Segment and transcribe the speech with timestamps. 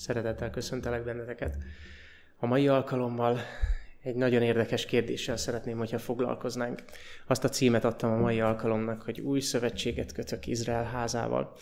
[0.00, 1.56] Szeretettel köszöntelek benneteket.
[2.36, 3.40] A mai alkalommal
[4.02, 6.82] egy nagyon érdekes kérdéssel szeretném, hogyha foglalkoznánk.
[7.26, 11.56] Azt a címet adtam a mai alkalomnak, hogy új szövetséget kötök Izrael házával.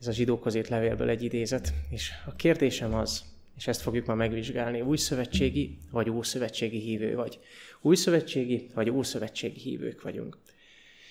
[0.00, 1.72] Ez a zsidókhoz írt levélből egy idézet.
[1.90, 3.24] És a kérdésem az,
[3.56, 7.38] és ezt fogjuk ma megvizsgálni, új szövetségi vagy ószövetségi hívő vagy.
[7.80, 10.38] Új szövetségi vagy ószövetségi hívők vagyunk.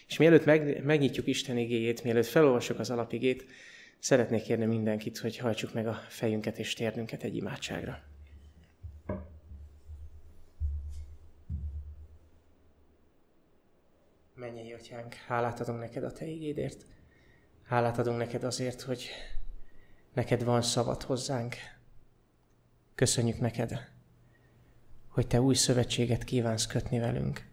[0.08, 3.46] És mielőtt meg, megnyitjuk Isten igéjét, mielőtt felolvasok az alapigét,
[4.04, 8.04] Szeretnék kérni mindenkit, hogy hajtsuk meg a fejünket és térnünket egy imádságra.
[14.36, 16.86] Menjél, Atyánk, hálát adunk neked a Te igédért.
[17.66, 19.10] Hálát adunk neked azért, hogy
[20.14, 21.56] neked van szavad hozzánk.
[22.96, 23.90] Köszönjük neked,
[25.08, 27.48] hogy Te új szövetséget kívánsz kötni velünk.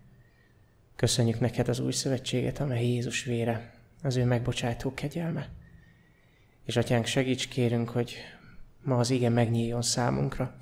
[0.97, 5.59] Köszönjük neked az új szövetséget, amely Jézus vére, az ő megbocsátó kegyelme.
[6.71, 8.17] És atyánk, segíts kérünk, hogy
[8.83, 10.57] ma az ige megnyíljon számunkra,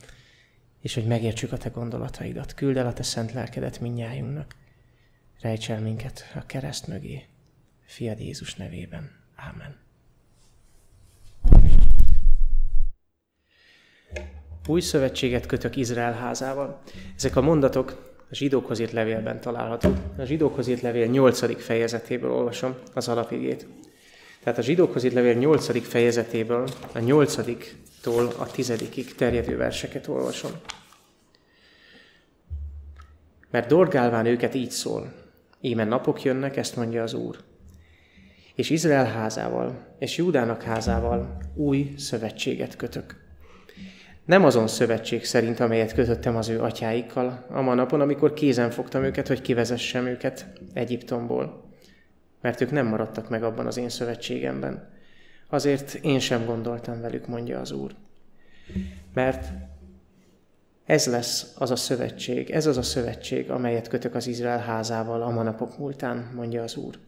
[0.81, 2.55] és hogy megértsük a te gondolataidat.
[2.55, 4.55] Küld el a te szent lelkedet minnyájunknak.
[5.41, 7.25] Rejts el minket a kereszt mögé.
[7.85, 9.11] Fiad Jézus nevében.
[9.37, 9.77] Ámen.
[14.67, 16.83] Új szövetséget kötök Izrael házával.
[17.17, 19.97] Ezek a mondatok a zsidókhoz írt levélben találhatók.
[20.17, 21.63] A zsidókhoz írt levél 8.
[21.63, 23.67] fejezetéből olvasom az alapigét.
[24.49, 25.89] Tehát a zsidókhoz itt levél 8.
[25.89, 28.73] fejezetéből, a 8-tól a 10
[29.17, 30.51] terjedő verseket olvasom.
[33.51, 35.13] Mert dorgálván őket így szól,
[35.61, 37.37] íme napok jönnek, ezt mondja az Úr.
[38.55, 43.17] És Izrael házával, és Júdának házával új szövetséget kötök.
[44.25, 49.29] Nem azon szövetség szerint, amelyet kötöttem az ő atyáikkal, a napon, amikor kézen fogtam őket,
[49.29, 51.68] hogy kivezessem őket Egyiptomból
[52.41, 54.89] mert ők nem maradtak meg abban az én szövetségemben.
[55.49, 57.95] Azért én sem gondoltam velük, mondja az Úr.
[59.15, 59.53] Mert
[60.85, 65.31] ez lesz az a szövetség, ez az a szövetség, amelyet kötök az Izrael házával a
[65.31, 66.99] manapok múltán, mondja az Úr.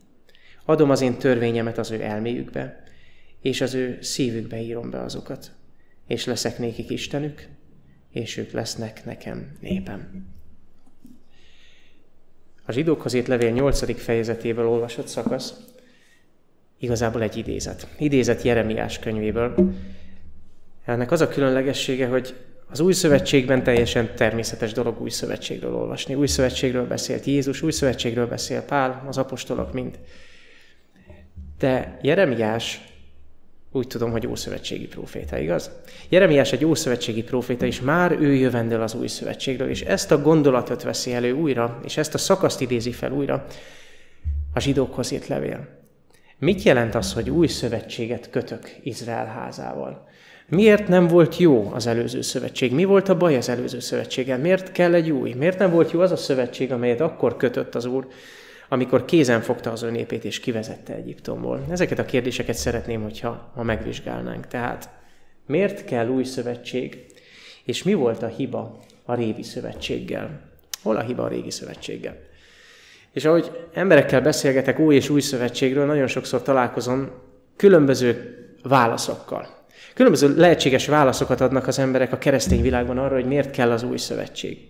[0.64, 2.82] Adom az én törvényemet az ő elméjükbe,
[3.40, 5.52] és az ő szívükbe írom be azokat,
[6.06, 7.48] és leszek nékik Istenük,
[8.10, 10.26] és ők lesznek nekem népem.
[12.70, 14.02] A zsidókhoz írt levél 8.
[14.02, 15.54] fejezetéből olvasott szakasz
[16.78, 17.86] igazából egy idézet.
[17.98, 19.54] Idézet Jeremiás könyvéből.
[20.84, 22.34] Ennek az a különlegessége, hogy
[22.68, 26.14] az új szövetségben teljesen természetes dolog új szövetségről olvasni.
[26.14, 29.98] Új szövetségről beszélt Jézus, új szövetségről beszél Pál, az apostolok mind.
[31.58, 32.89] De Jeremiás
[33.72, 35.70] úgy tudom, hogy ószövetségi próféta, igaz?
[36.08, 40.82] Jeremiás egy ószövetségi próféta, és már ő jövendől az új szövetségről, és ezt a gondolatot
[40.82, 43.46] veszi elő újra, és ezt a szakaszt idézi fel újra
[44.54, 45.68] a zsidókhoz írt levél.
[46.38, 50.08] Mit jelent az, hogy új szövetséget kötök Izrael házával?
[50.48, 52.72] Miért nem volt jó az előző szövetség?
[52.72, 54.38] Mi volt a baj az előző szövetséggel?
[54.38, 55.32] Miért kell egy új?
[55.32, 58.06] Miért nem volt jó az a szövetség, amelyet akkor kötött az Úr,
[58.72, 61.64] amikor kézen fogta az ő népét és kivezette Egyiptomból.
[61.70, 64.46] Ezeket a kérdéseket szeretném, hogyha ma megvizsgálnánk.
[64.46, 64.88] Tehát
[65.46, 67.06] miért kell új szövetség,
[67.64, 70.40] és mi volt a hiba a régi szövetséggel?
[70.82, 72.16] Hol a hiba a régi szövetséggel?
[73.12, 77.10] És ahogy emberekkel beszélgetek új és új szövetségről, nagyon sokszor találkozom
[77.56, 79.48] különböző válaszokkal.
[79.94, 83.96] Különböző lehetséges válaszokat adnak az emberek a keresztény világban arra, hogy miért kell az új
[83.96, 84.69] szövetség.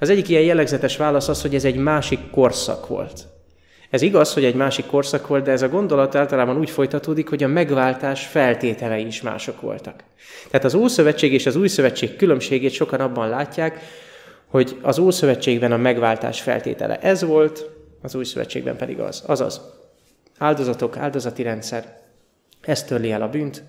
[0.00, 3.26] Az egyik ilyen jellegzetes válasz az, hogy ez egy másik korszak volt.
[3.90, 7.42] Ez igaz, hogy egy másik korszak volt, de ez a gondolat általában úgy folytatódik, hogy
[7.42, 10.04] a megváltás feltételei is mások voltak.
[10.50, 13.78] Tehát az Ószövetség és az Új Szövetség különbségét sokan abban látják,
[14.46, 17.70] hogy az Ószövetségben a megváltás feltétele ez volt,
[18.02, 19.22] az Új Szövetségben pedig az.
[19.26, 19.60] Azaz,
[20.38, 21.98] áldozatok, áldozati rendszer,
[22.60, 23.62] ez törli el a bűnt,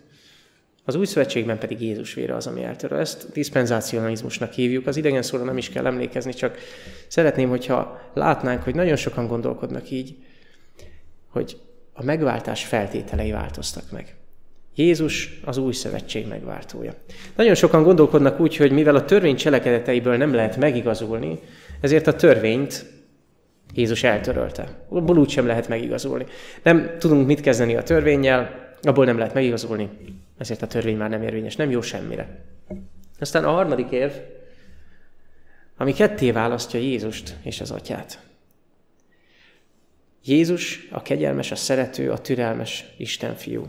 [0.86, 3.00] az új szövetségben pedig Jézus vére az, ami eltöröl.
[3.00, 4.88] Ezt diszpenzácionalizmusnak hívjuk.
[4.88, 6.58] Az idegen szóra nem is kell emlékezni, csak
[7.08, 10.16] szeretném, hogyha látnánk, hogy nagyon sokan gondolkodnak így,
[11.30, 11.58] hogy
[11.94, 14.16] a megváltás feltételei változtak meg.
[14.76, 16.94] Jézus az új szövetség megváltója.
[17.36, 21.40] Nagyon sokan gondolkodnak úgy, hogy mivel a törvény cselekedeteiből nem lehet megigazulni,
[21.82, 22.86] ezért a törvényt
[23.74, 24.86] Jézus eltörölte.
[24.90, 26.26] Abból úgy sem lehet megigazulni.
[26.64, 29.90] Nem tudunk mit kezdeni a törvényjel, abból nem lehet megigazulni
[30.42, 32.46] ezért a törvény már nem érvényes, nem jó semmire.
[33.20, 34.12] Aztán a harmadik érv,
[35.78, 38.20] ami ketté választja Jézust és az atyát.
[40.24, 43.66] Jézus a kegyelmes, a szerető, a türelmes Isten fiú.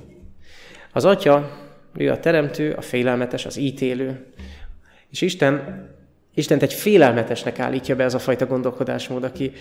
[0.92, 1.58] Az atya,
[1.96, 4.26] ő a teremtő, a félelmetes, az ítélő,
[5.10, 5.88] és Isten,
[6.34, 9.52] Istent egy félelmetesnek állítja be ez a fajta gondolkodásmód, aki,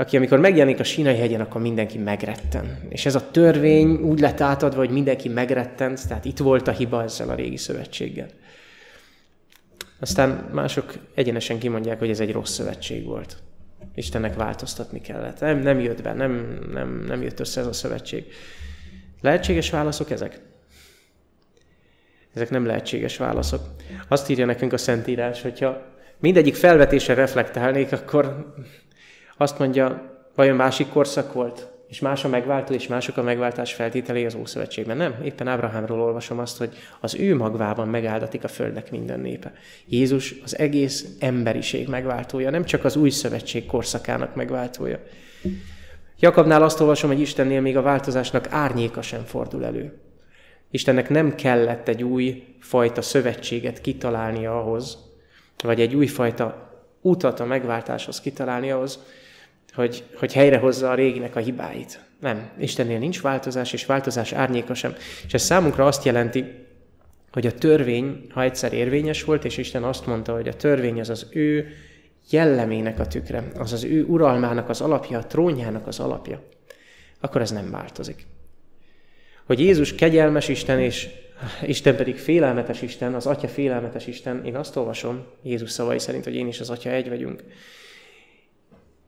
[0.00, 2.78] aki amikor megjelenik a Sinai hegyen, akkor mindenki megretten.
[2.88, 7.02] És ez a törvény úgy lett átadva, hogy mindenki megrettent, tehát itt volt a hiba
[7.02, 8.28] ezzel a régi szövetséggel.
[9.98, 13.36] Aztán mások egyenesen kimondják, hogy ez egy rossz szövetség volt.
[13.94, 15.40] Istennek változtatni kellett.
[15.40, 18.24] Nem, nem jött be, nem, nem, nem jött össze ez a szövetség.
[19.20, 20.40] Lehetséges válaszok ezek?
[22.34, 23.60] Ezek nem lehetséges válaszok.
[24.08, 25.82] Azt írja nekünk a Szentírás, hogyha
[26.18, 28.54] mindegyik felvetésre reflektálnék, akkor
[29.40, 30.02] azt mondja,
[30.34, 34.96] vajon másik korszak volt, és más a megváltó, és mások a megváltás feltételei az Ószövetségben.
[34.96, 39.52] Nem, éppen Ábrahámról olvasom azt, hogy az ő magvában megáldatik a földnek minden népe.
[39.86, 44.98] Jézus az egész emberiség megváltója, nem csak az új szövetség korszakának megváltója.
[46.18, 49.92] Jakabnál azt olvasom, hogy Istennél még a változásnak árnyéka sem fordul elő.
[50.70, 54.98] Istennek nem kellett egy új fajta szövetséget kitalálnia ahhoz,
[55.62, 56.68] vagy egy újfajta
[57.00, 58.98] utat a megváltáshoz kitalálni ahhoz,
[59.74, 62.00] hogy, hogy helyrehozza a réginek a hibáit.
[62.20, 64.94] Nem, Istennél nincs változás, és változás árnyéka sem.
[65.26, 66.44] És ez számunkra azt jelenti,
[67.32, 71.08] hogy a törvény, ha egyszer érvényes volt, és Isten azt mondta, hogy a törvény az
[71.08, 71.68] az ő
[72.30, 76.42] jellemének a tükre, az az ő uralmának az alapja, a trónjának az alapja,
[77.20, 78.26] akkor ez nem változik.
[79.44, 81.08] Hogy Jézus kegyelmes Isten, és
[81.62, 86.34] Isten pedig félelmetes Isten, az Atya félelmetes Isten, én azt olvasom Jézus szavai szerint, hogy
[86.34, 87.42] én is az Atya egy vagyunk.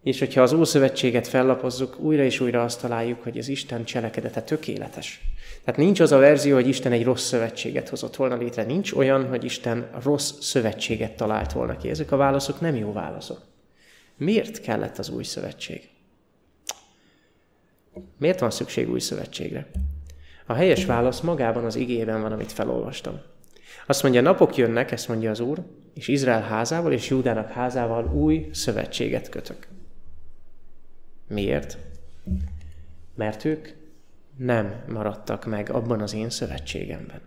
[0.02, 5.20] És hogyha az Ószövetséget fellapozzuk, újra és újra azt találjuk, hogy az Isten cselekedete tökéletes.
[5.64, 8.62] Tehát nincs az a verzió, hogy Isten egy rossz szövetséget hozott volna létre.
[8.62, 11.88] Nincs olyan, hogy Isten rossz szövetséget talált volna ki.
[11.88, 13.40] Ezek a válaszok nem jó válaszok.
[14.16, 15.88] Miért kellett az új szövetség?
[18.18, 19.70] Miért van szükség új szövetségre?
[20.46, 23.20] A helyes válasz magában az igében van, amit felolvastam.
[23.86, 25.62] Azt mondja, napok jönnek, ezt mondja az Úr,
[25.94, 29.66] és Izrael házával és Júdának házával új szövetséget kötök.
[31.32, 31.78] Miért?
[33.14, 33.68] Mert ők
[34.36, 37.20] nem maradtak meg abban az én szövetségemben.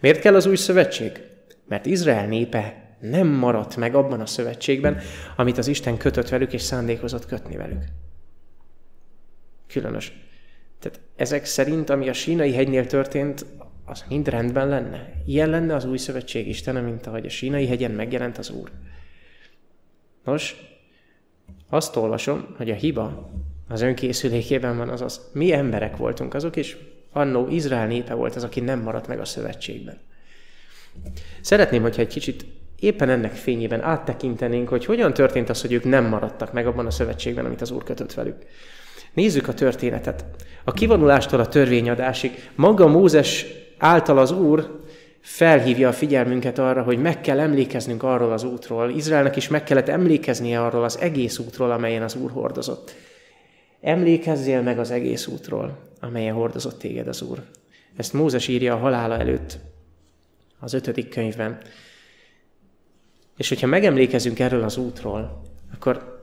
[0.00, 1.20] Miért kell az új szövetség?
[1.68, 5.00] Mert Izrael népe nem maradt meg abban a szövetségben,
[5.36, 7.84] amit az Isten kötött velük és szándékozott kötni velük.
[9.66, 10.12] Különös.
[10.78, 13.46] Tehát ezek szerint, ami a sínai hegynél történt,
[13.84, 15.12] az mind rendben lenne.
[15.26, 18.70] Ilyen lenne az új szövetség Istene, mint ahogy a sínai hegyen megjelent az Úr.
[20.24, 20.69] Nos,
[21.70, 23.30] azt olvasom, hogy a hiba
[23.68, 26.76] az önkészülékében van, azaz mi emberek voltunk azok, és
[27.12, 29.98] annó Izrael népe volt az, aki nem maradt meg a szövetségben.
[31.40, 32.46] Szeretném, hogyha egy kicsit
[32.80, 36.90] éppen ennek fényében áttekintenénk, hogy hogyan történt az, hogy ők nem maradtak meg abban a
[36.90, 38.36] szövetségben, amit az Úr kötött velük.
[39.12, 40.24] Nézzük a történetet.
[40.64, 43.46] A kivonulástól a törvényadásig maga Mózes
[43.78, 44.80] által az Úr
[45.20, 48.90] felhívja a figyelmünket arra, hogy meg kell emlékeznünk arról az útról.
[48.90, 52.94] Izraelnek is meg kellett emlékeznie arról az egész útról, amelyen az Úr hordozott.
[53.80, 57.42] Emlékezzél meg az egész útról, amelyen hordozott téged az Úr.
[57.96, 59.58] Ezt Mózes írja a halála előtt,
[60.58, 61.58] az ötödik könyvben.
[63.36, 65.42] És hogyha megemlékezünk erről az útról,
[65.74, 66.20] akkor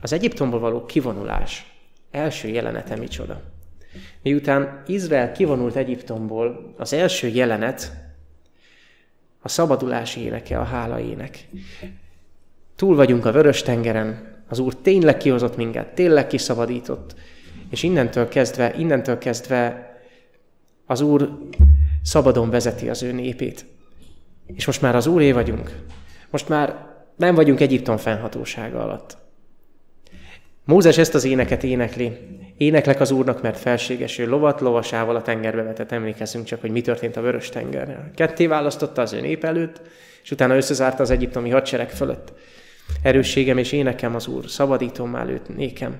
[0.00, 1.72] az Egyiptomból való kivonulás
[2.10, 3.51] első jelenete micsoda?
[4.22, 7.92] Miután Izrael kivonult Egyiptomból, az első jelenet
[9.40, 11.48] a szabadulás éneke, a hála ének.
[12.76, 17.14] Túl vagyunk a vörös tengeren, az Úr tényleg kihozott minket, tényleg kiszabadított,
[17.70, 19.92] és innentől kezdve, innentől kezdve
[20.86, 21.38] az Úr
[22.02, 23.64] szabadon vezeti az ő népét.
[24.46, 25.78] És most már az Úré vagyunk.
[26.30, 26.86] Most már
[27.16, 29.16] nem vagyunk Egyiptom fennhatósága alatt.
[30.64, 32.18] Mózes ezt az éneket énekli.
[32.56, 35.92] Éneklek az Úrnak, mert felséges ő lovat, lovasával a tengerbe vetett.
[35.92, 38.10] Emlékezzünk csak, hogy mi történt a vörös tengerrel.
[38.14, 39.80] Ketté választotta az ő nép előtt,
[40.22, 42.32] és utána összezárta az egyiptomi hadsereg fölött.
[43.02, 45.96] Erősségem és énekem az Úr, szabadítom őt nékem.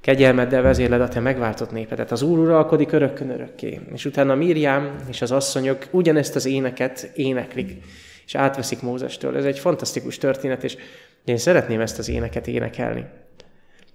[0.00, 2.10] Kegyelmeddel vezérled a te megváltott népedet.
[2.10, 3.80] Az Úr uralkodik örökkön örökké.
[3.94, 7.84] És utána Mírjám és az asszonyok ugyanezt az éneket éneklik,
[8.26, 9.36] és átveszik Mózestől.
[9.36, 10.76] Ez egy fantasztikus történet, és
[11.24, 13.04] én szeretném ezt az éneket énekelni.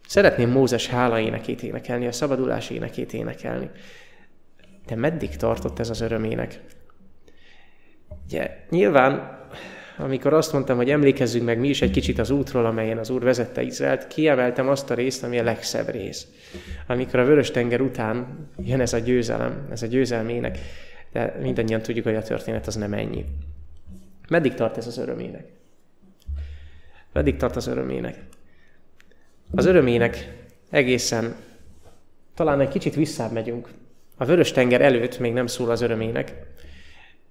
[0.08, 3.70] Szeretném Mózes hála énekét énekelni, a szabadulás énekét énekelni.
[4.86, 6.60] De meddig tartott ez az örömének?
[8.26, 9.38] Ugye, nyilván,
[9.98, 13.24] amikor azt mondtam, hogy emlékezzünk meg mi is egy kicsit az útról, amelyen az Úr
[13.24, 16.28] vezette Izraelt, kiemeltem azt a részt, ami a legszebb rész.
[16.88, 20.58] Amikor a Vörös-tenger után jön ez a győzelem, ez a győzelmének,
[21.12, 23.26] de mindannyian tudjuk, hogy a történet az nem ennyi.
[24.30, 25.46] Meddig tart ez az örömének?
[27.14, 28.16] Meddig tart az örömének?
[29.56, 30.34] Az örömének
[30.70, 31.36] egészen,
[32.36, 33.68] talán egy kicsit visszább megyünk.
[34.18, 36.34] A Vörös tenger előtt még nem szól az örömének.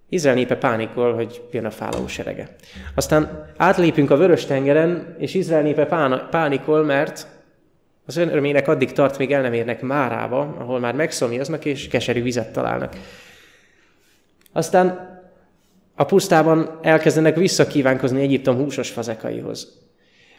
[0.09, 2.57] Izrael népe pánikol, hogy jön a fálaó serege.
[2.95, 5.87] Aztán átlépünk a vörös tengeren, és Izrael népe
[6.31, 7.27] pánikol, mert
[8.07, 12.53] az örömének addig tart, míg el nem érnek Márába, ahol már megszomjaznak és keserű vizet
[12.53, 12.97] találnak.
[14.53, 15.15] Aztán
[15.95, 19.86] a pusztában elkezdenek visszakívánkozni Egyiptom húsos fazekaihoz.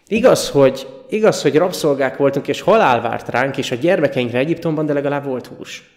[0.07, 4.93] Igaz, hogy, igaz, hogy rabszolgák voltunk, és halál várt ránk, és a gyermekeinkre Egyiptomban, de
[4.93, 5.91] legalább volt hús.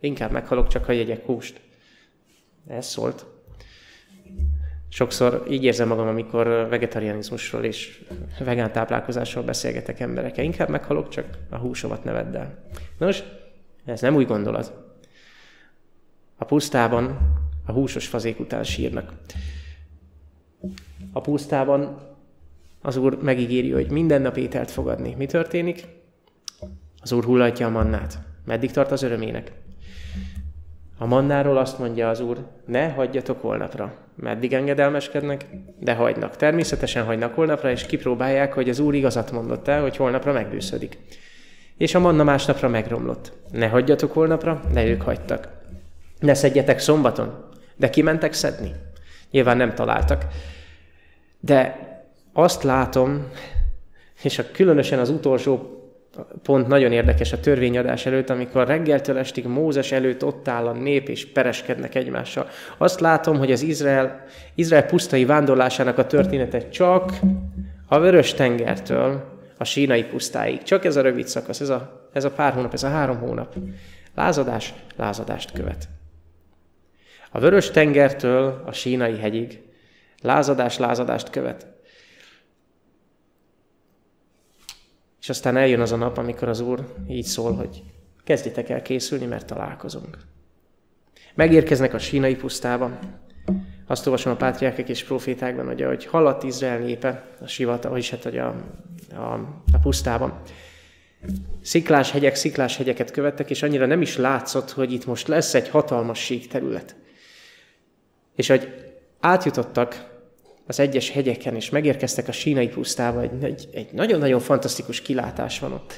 [0.00, 1.60] Inkább meghalok, csak ha jegyek húst.
[2.68, 3.26] Ez szólt.
[4.88, 8.04] Sokszor így érzem magam, amikor vegetarianizmusról és
[8.38, 10.44] vegán táplálkozásról beszélgetek emberekkel.
[10.44, 12.64] Inkább meghalok, csak a húsomat ne el.
[12.98, 13.22] Nos,
[13.84, 14.72] ez nem új gondolat.
[16.36, 17.18] A pusztában
[17.66, 19.12] a húsos fazék után sírnak.
[21.12, 22.07] A pusztában
[22.82, 25.14] az Úr megígéri, hogy minden nap ételt fogadni.
[25.18, 25.86] Mi történik?
[27.02, 28.18] Az Úr hullatja a mannát.
[28.44, 29.52] Meddig tart az örömének?
[30.98, 33.94] A mannáról azt mondja az Úr, ne hagyjatok holnapra.
[34.14, 35.46] Meddig engedelmeskednek?
[35.80, 36.36] De hagynak.
[36.36, 40.98] Természetesen hagynak holnapra, és kipróbálják, hogy az Úr igazat mondott el, hogy holnapra megbűszödik.
[41.76, 43.32] És a manna másnapra megromlott.
[43.52, 45.48] Ne hagyjatok holnapra, de ők hagytak.
[46.20, 47.44] Ne szedjetek szombaton,
[47.76, 48.72] de kimentek szedni.
[49.30, 50.26] Nyilván nem találtak.
[51.40, 51.86] De
[52.38, 53.28] azt látom,
[54.22, 55.82] és a, különösen az utolsó
[56.42, 61.08] pont nagyon érdekes a törvényadás előtt, amikor reggeltől estig Mózes előtt ott áll a nép,
[61.08, 62.48] és pereskednek egymással.
[62.76, 67.12] Azt látom, hogy az Izrael, Izrael pusztai vándorlásának a története csak
[67.86, 69.24] a vörös tengertől
[69.56, 70.62] a sínai pusztáig.
[70.62, 73.54] Csak ez a rövid szakasz, ez a, ez a pár hónap, ez a három hónap.
[74.14, 75.88] Lázadás lázadást követ.
[77.30, 79.62] A vörös tengertől a sínai hegyig
[80.22, 81.66] lázadás lázadást követ.
[85.28, 87.82] És aztán eljön az a nap, amikor az Úr így szól, hogy
[88.24, 90.18] kezdjetek el készülni, mert találkozunk.
[91.34, 92.98] Megérkeznek a sínai pusztába.
[93.86, 98.22] Azt olvasom a pátriákek és profétákban, hogy ahogy haladt Izrael népe a sivata, vagyis hát
[98.22, 98.54] hogy a,
[99.10, 99.32] a,
[99.72, 100.40] a pusztában.
[101.62, 105.68] Sziklás hegyek, sziklás hegyeket követtek, és annyira nem is látszott, hogy itt most lesz egy
[105.68, 106.96] hatalmas sík terület.
[108.34, 110.17] És hogy átjutottak
[110.68, 115.72] az egyes hegyeken, és megérkeztek a sínai pusztába, egy, egy, egy nagyon-nagyon fantasztikus kilátás van
[115.72, 115.92] ott.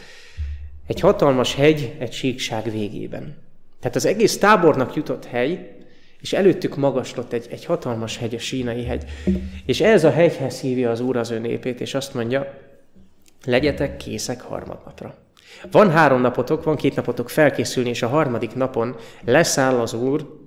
[0.86, 3.36] Egy hatalmas hegy egy síkság végében.
[3.80, 5.76] Tehát az egész tábornak jutott hely,
[6.20, 9.04] és előttük magaslott egy, egy hatalmas hegy, a sínai hegy.
[9.66, 12.58] És ez a hegyhez hívja az Úr az ő népét, és azt mondja,
[13.44, 15.14] legyetek készek harmadnapra.
[15.70, 20.38] Van három napotok, van két napotok felkészülni, és a harmadik napon leszáll az Úr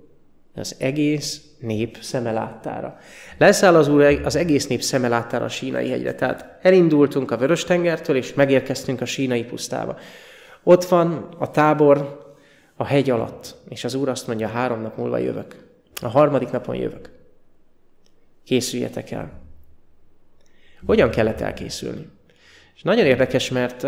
[0.55, 2.97] az egész nép szemeláttára.
[3.37, 6.15] Leszáll az Úr az egész nép szemeláttára a sínai hegyre.
[6.15, 9.97] Tehát elindultunk a Vörös-tengertől, és megérkeztünk a sínai pusztába.
[10.63, 12.21] Ott van a tábor
[12.75, 15.55] a hegy alatt, és az Úr azt mondja, három nap múlva jövök.
[16.01, 17.09] A harmadik napon jövök.
[18.45, 19.41] Készüljetek el.
[20.85, 22.09] Hogyan kellett elkészülni?
[22.75, 23.87] És nagyon érdekes, mert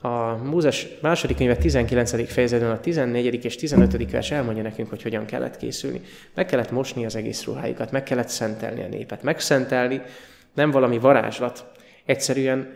[0.00, 2.32] a Mózes második könyve 19.
[2.32, 3.44] fejezetben a 14.
[3.44, 4.10] és 15.
[4.10, 6.00] vers elmondja nekünk, hogy hogyan kellett készülni.
[6.34, 9.22] Meg kellett mosni az egész ruháikat, meg kellett szentelni a népet.
[9.22, 10.02] Megszentelni
[10.54, 11.66] nem valami varázslat,
[12.04, 12.74] egyszerűen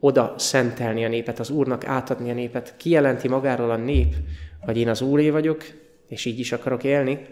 [0.00, 2.74] oda szentelni a népet, az Úrnak átadni a népet.
[2.76, 4.14] Kijelenti magáról a nép,
[4.60, 5.64] hogy én az Úré vagyok,
[6.08, 7.26] és így is akarok élni,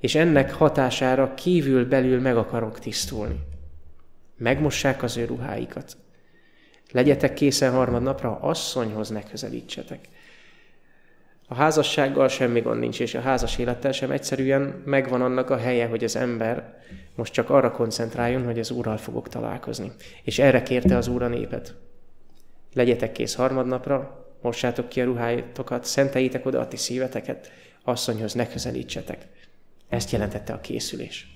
[0.00, 3.40] és ennek hatására kívül-belül meg akarok tisztulni.
[4.36, 5.96] Megmossák az ő ruháikat,
[6.92, 10.08] Legyetek készen harmadnapra, asszonyhoz ne közelítsetek.
[11.50, 15.86] A házassággal semmi gond nincs, és a házas élettel sem egyszerűen megvan annak a helye,
[15.86, 16.78] hogy az ember
[17.14, 19.92] most csak arra koncentráljon, hogy az Úrral fogok találkozni.
[20.22, 21.74] És erre kérte az Úr a népet.
[22.74, 27.50] Legyetek kész harmadnapra, mossátok ki a ruháitokat, szenteljétek oda a ti szíveteket,
[27.82, 29.26] asszonyhoz ne közelítsetek.
[29.88, 31.26] Ezt jelentette a készülés.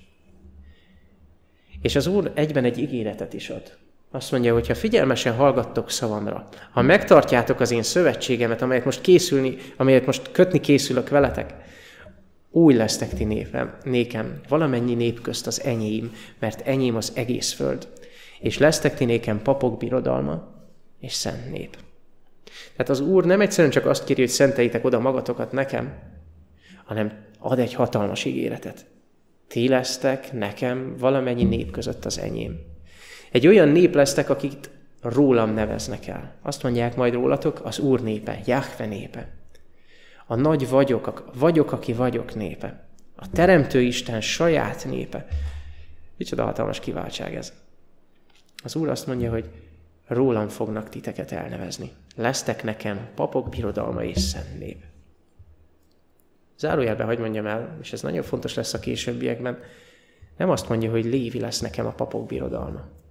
[1.81, 3.77] És az Úr egyben egy ígéretet is ad.
[4.15, 9.57] Azt mondja, hogy ha figyelmesen hallgattok szavamra, ha megtartjátok az én szövetségemet, amelyet most készülni,
[9.77, 11.53] amelyet most kötni készülök veletek,
[12.51, 17.87] új lesztek ti népem, nékem, valamennyi nép közt az enyém, mert enyém az egész föld.
[18.39, 20.53] És lesztek ti nékem papok birodalma
[20.99, 21.77] és szent nép.
[22.75, 25.93] Tehát az Úr nem egyszerűen csak azt kéri, hogy szenteljétek oda magatokat nekem,
[26.85, 28.85] hanem ad egy hatalmas ígéretet.
[29.47, 32.71] Ti lesztek nekem valamennyi nép között az enyém.
[33.33, 34.69] Egy olyan nép lesztek, akit
[35.01, 36.35] rólam neveznek el.
[36.41, 39.29] Azt mondják majd rólatok, az Úr népe, Jahve népe.
[40.25, 42.87] A nagy vagyok, a vagyok, aki vagyok népe.
[43.15, 45.27] A Teremtő Isten saját népe.
[46.17, 47.53] Micsoda hatalmas kiváltság ez.
[48.63, 49.49] Az Úr azt mondja, hogy
[50.07, 51.91] rólam fognak titeket elnevezni.
[52.15, 54.83] Lesztek nekem papok birodalma és szent nép.
[56.57, 59.57] zárójelbe hagyd mondjam el, és ez nagyon fontos lesz a későbbiekben,
[60.37, 63.01] nem azt mondja, hogy Lévi lesz nekem a papok birodalma.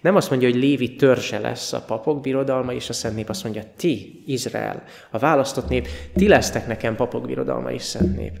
[0.00, 3.42] Nem azt mondja, hogy Lévi törzse lesz a papok birodalma, és a Szent Nép azt
[3.42, 8.38] mondja, ti, Izrael, a választott nép, ti lesztek nekem papok birodalma és Szent Nép.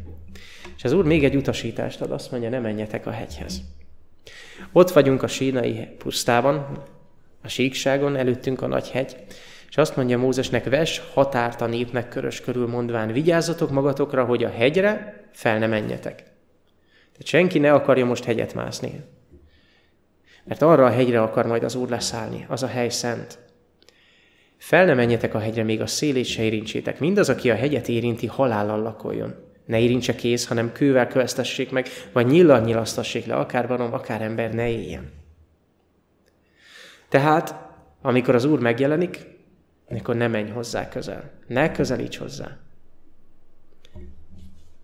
[0.76, 3.60] És az Úr még egy utasítást ad, azt mondja, ne menjetek a hegyhez.
[4.72, 6.82] Ott vagyunk a sínai pusztában,
[7.42, 9.16] a síkságon, előttünk a nagy hegy,
[9.68, 14.50] és azt mondja Mózesnek, ves határt a népnek körös körül mondván, vigyázzatok magatokra, hogy a
[14.50, 16.14] hegyre fel ne menjetek.
[16.14, 19.00] Tehát senki ne akarja most hegyet mászni.
[20.48, 23.38] Mert arra a hegyre akar majd az Úr leszállni, az a hely szent.
[24.56, 26.98] Fel ne menjetek a hegyre, még a szélét se érintsétek.
[26.98, 29.34] Mindaz, aki a hegyet érinti, halállal lakoljon.
[29.64, 34.54] Ne érintse kész, hanem kővel kövesztessék meg, vagy nyillal nyilasztassék le, akár barom, akár ember,
[34.54, 35.12] ne éljen.
[37.08, 37.54] Tehát,
[38.02, 39.26] amikor az Úr megjelenik,
[39.88, 41.30] akkor ne menj hozzá közel.
[41.46, 42.56] Ne közelíts hozzá.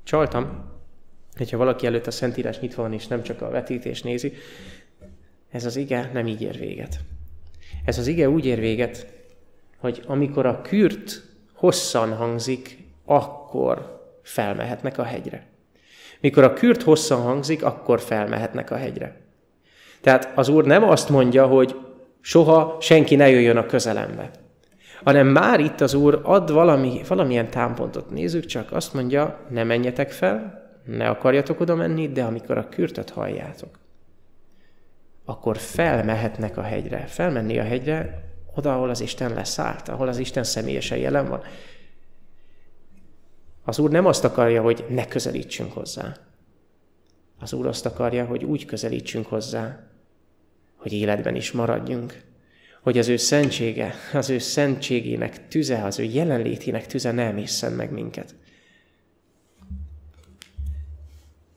[0.02, 0.72] Csaltam,
[1.36, 4.32] hogyha valaki előtt a Szentírás nyitva van, és nem csak a vetítés nézi,
[5.54, 7.00] ez az ige nem így ér véget.
[7.84, 9.06] Ez az ige úgy ér véget,
[9.78, 15.46] hogy amikor a kürt hosszan hangzik, akkor felmehetnek a hegyre.
[16.20, 19.16] Mikor a kürt hosszan hangzik, akkor felmehetnek a hegyre.
[20.00, 21.76] Tehát az Úr nem azt mondja, hogy
[22.20, 24.30] soha senki ne jöjjön a közelembe,
[25.04, 28.10] hanem már itt az Úr ad valami, valamilyen támpontot.
[28.10, 33.10] Nézzük csak, azt mondja, ne menjetek fel, ne akarjatok oda menni, de amikor a kürtöt
[33.10, 33.82] halljátok,
[35.24, 37.06] akkor felmehetnek a hegyre.
[37.06, 41.42] Felmenni a hegyre, oda, ahol az Isten leszállt, ahol az Isten személyesen jelen van.
[43.64, 46.16] Az Úr nem azt akarja, hogy ne közelítsünk hozzá.
[47.38, 49.86] Az Úr azt akarja, hogy úgy közelítsünk hozzá,
[50.76, 52.22] hogy életben is maradjunk.
[52.82, 57.90] Hogy az ő szentsége, az ő szentségének tüze, az ő jelenlétének tüze ne emészen meg
[57.90, 58.34] minket.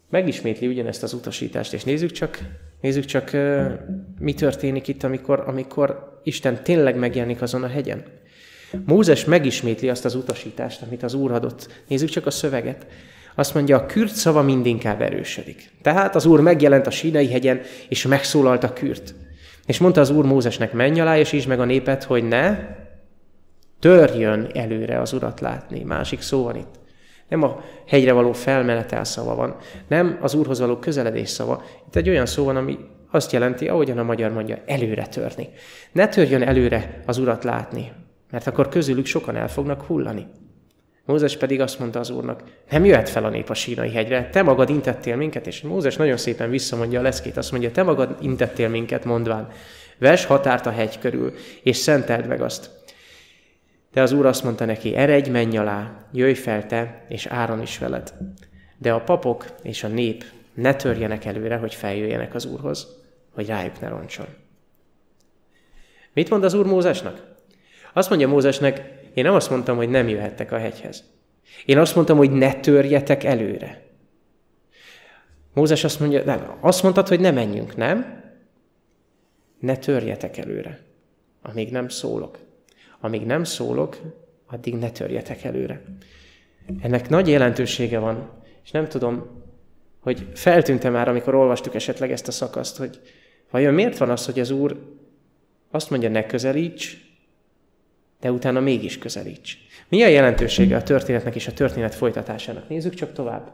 [0.09, 2.39] Megismétli ugyanezt az utasítást, és nézzük csak,
[2.81, 3.31] nézzük csak,
[4.19, 8.03] mi történik itt, amikor, amikor Isten tényleg megjelenik azon a hegyen.
[8.85, 11.83] Mózes megismétli azt az utasítást, amit az Úr adott.
[11.87, 12.87] Nézzük csak a szöveget.
[13.35, 15.69] Azt mondja, a kürt szava mindinkább erősödik.
[15.81, 19.13] Tehát az Úr megjelent a sínai hegyen, és megszólalt a kürt.
[19.65, 22.57] És mondta az Úr Mózesnek, menj alá, és is meg a népet, hogy ne
[23.79, 25.83] törjön előre az Urat látni.
[25.83, 26.79] Másik szó van itt.
[27.29, 29.55] Nem a hegyre való felmenetel szava van,
[29.87, 31.63] nem az Úrhoz való közeledés szava.
[31.87, 32.77] Itt egy olyan szó van, ami
[33.11, 35.49] azt jelenti, ahogyan a magyar mondja, előre törni.
[35.91, 37.91] Ne törjön előre az Urat látni,
[38.31, 40.27] mert akkor közülük sokan el fognak hullani.
[41.05, 44.41] Mózes pedig azt mondta az úrnak, nem jöhet fel a nép a sínai hegyre, te
[44.41, 48.69] magad intettél minket, és Mózes nagyon szépen visszamondja a leszkét, azt mondja, te magad intettél
[48.69, 49.49] minket, mondván,
[49.97, 52.69] ves határt a hegy körül, és szenteld meg azt.
[53.97, 57.77] De az úr azt mondta neki, eredj, menj alá, jöjj fel te, és Áron is
[57.77, 58.13] veled.
[58.77, 62.87] De a papok és a nép ne törjenek előre, hogy feljöjjenek az úrhoz,
[63.33, 64.25] hogy rájuk ne roncson.
[66.13, 67.35] Mit mond az úr Mózesnak?
[67.93, 68.77] Azt mondja Mózesnek,
[69.13, 71.03] én nem azt mondtam, hogy nem jöhettek a hegyhez.
[71.65, 73.81] Én azt mondtam, hogy ne törjetek előre.
[75.53, 78.23] Mózes azt mondja, nem, azt mondtad, hogy ne menjünk, nem?
[79.59, 80.79] Ne törjetek előre,
[81.41, 82.45] amíg nem szólok.
[82.99, 83.97] Amíg nem szólok,
[84.45, 85.81] addig ne törjetek előre.
[86.81, 88.29] Ennek nagy jelentősége van,
[88.63, 89.43] és nem tudom,
[89.99, 93.01] hogy feltűntem már, amikor olvastuk esetleg ezt a szakaszt, hogy
[93.51, 94.97] vajon miért van az, hogy az Úr
[95.71, 96.97] azt mondja, ne közelíts,
[98.19, 99.57] de utána mégis közelíts.
[99.89, 102.69] Mi a jelentősége a történetnek és a történet folytatásának?
[102.69, 103.51] Nézzük csak tovább.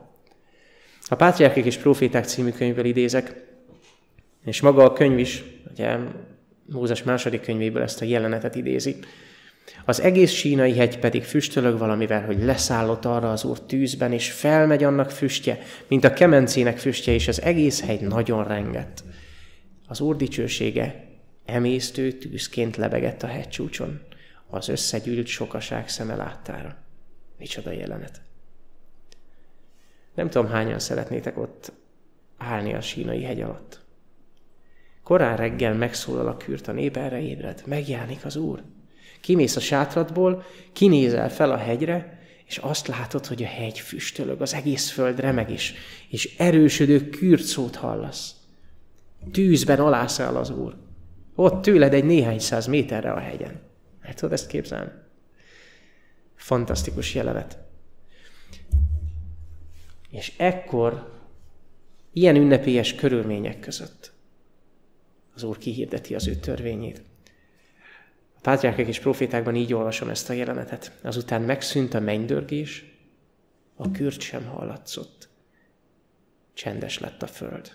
[1.07, 3.45] A Pátriárkek és Proféták című könyvből idézek,
[4.45, 5.97] és maga a könyv is, ugye
[6.65, 8.95] Mózes második könyvéből ezt a jelenetet idézi.
[9.85, 14.83] Az egész sínai hegy pedig füstölög valamivel, hogy leszállott arra az úr tűzben, és felmegy
[14.83, 19.03] annak füstje, mint a kemencének füstje, és az egész hegy nagyon rengett.
[19.87, 21.07] Az úr dicsősége
[21.45, 24.01] emésztő tűzként lebegett a hegycsúcson
[24.47, 26.77] az összegyűlt sokaság szeme láttára.
[27.37, 28.21] Micsoda jelenet.
[30.13, 31.71] Nem tudom, hányan szeretnétek ott
[32.37, 33.81] állni a sínai hegy alatt.
[35.03, 38.63] Korán reggel megszólal a kürt, a nép erre ébred, megjelenik az Úr.
[39.23, 44.53] Kimész a sátradból, kinézel fel a hegyre, és azt látod, hogy a hegy füstölög, az
[44.53, 45.73] egész föld remeg is,
[46.09, 48.35] és erősödő kürt szót hallasz.
[49.31, 50.75] Tűzben alászáll az Úr.
[51.35, 53.61] Ott tőled egy néhány száz méterre a hegyen.
[54.01, 54.91] El tudod ezt képzelni?
[56.35, 57.57] Fantasztikus jelenet.
[60.09, 61.21] És ekkor,
[62.13, 64.13] ilyen ünnepélyes körülmények között
[65.35, 67.01] az Úr kihirdeti az ő törvényét.
[68.43, 70.91] A pátriárkák és profétákban így olvasom ezt a jelenetet.
[71.01, 72.85] Azután megszűnt a mennydörgés,
[73.75, 75.29] a kürt sem hallatszott.
[76.53, 77.71] Csendes lett a föld.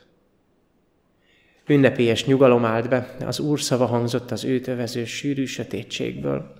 [1.67, 6.53] Ünnepélyes nyugalom állt be, az Úr szava hangzott az őt övező sűrű sötétségből,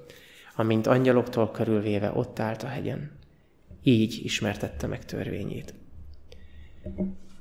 [0.57, 3.19] amint angyaloktól körülvéve ott állt a hegyen.
[3.83, 5.75] Így ismertette meg törvényét.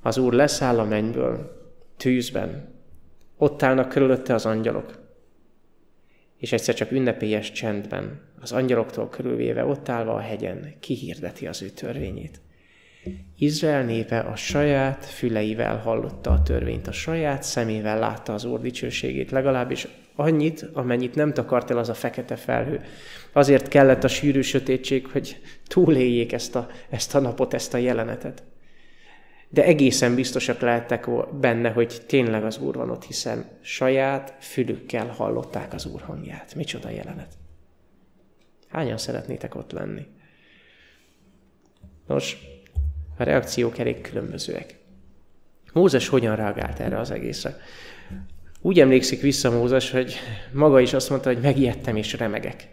[0.01, 1.61] Az Úr leszáll a mennyből,
[1.97, 2.73] tűzben.
[3.37, 5.06] Ott állnak körülötte az angyalok.
[6.37, 11.69] És egyszer csak ünnepélyes csendben, az angyaloktól körülvéve ott állva a hegyen, kihirdeti az ő
[11.69, 12.41] törvényét.
[13.37, 19.31] Izrael népe a saját füleivel hallotta a törvényt, a saját szemével látta az Úr dicsőségét,
[19.31, 22.81] legalábbis annyit, amennyit nem takart el az a fekete felhő.
[23.33, 28.43] Azért kellett a sűrű sötétség, hogy túléljék ezt a, ezt a napot, ezt a jelenetet.
[29.49, 31.07] De egészen biztosak lehettek
[31.39, 36.55] benne, hogy tényleg az Úr van ott, hiszen saját fülükkel hallották az Úr hangját.
[36.55, 37.33] Micsoda jelenet.
[38.67, 40.05] Hányan szeretnétek ott lenni?
[42.07, 42.37] Nos,
[43.17, 44.77] a reakciók elég különbözőek.
[45.73, 47.57] Mózes hogyan reagált erre az egészre?
[48.61, 50.15] Úgy emlékszik vissza Mózes, hogy
[50.53, 52.67] maga is azt mondta, hogy megijedtem és remegek.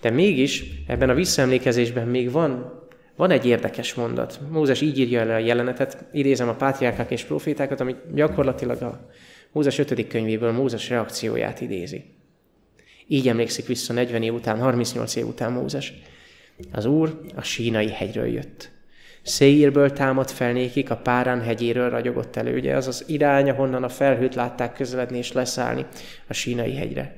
[0.00, 2.75] De mégis ebben a visszaemlékezésben még van,
[3.16, 4.40] van egy érdekes mondat.
[4.50, 9.08] Mózes így írja le a jelenetet, idézem a pátriárkák és profétákat, ami gyakorlatilag a
[9.52, 10.06] Mózes 5.
[10.06, 12.04] könyvéből Mózes reakcióját idézi.
[13.06, 15.92] Így emlékszik vissza 40 év után, 38 év után Mózes.
[16.72, 18.70] Az Úr a sínai hegyről jött.
[19.22, 22.56] Széírből támadt fel nékik, a Párán hegyéről ragyogott elő.
[22.56, 25.86] Ugye az az irány, ahonnan a felhőt látták közeledni és leszállni
[26.26, 27.16] a sínai hegyre.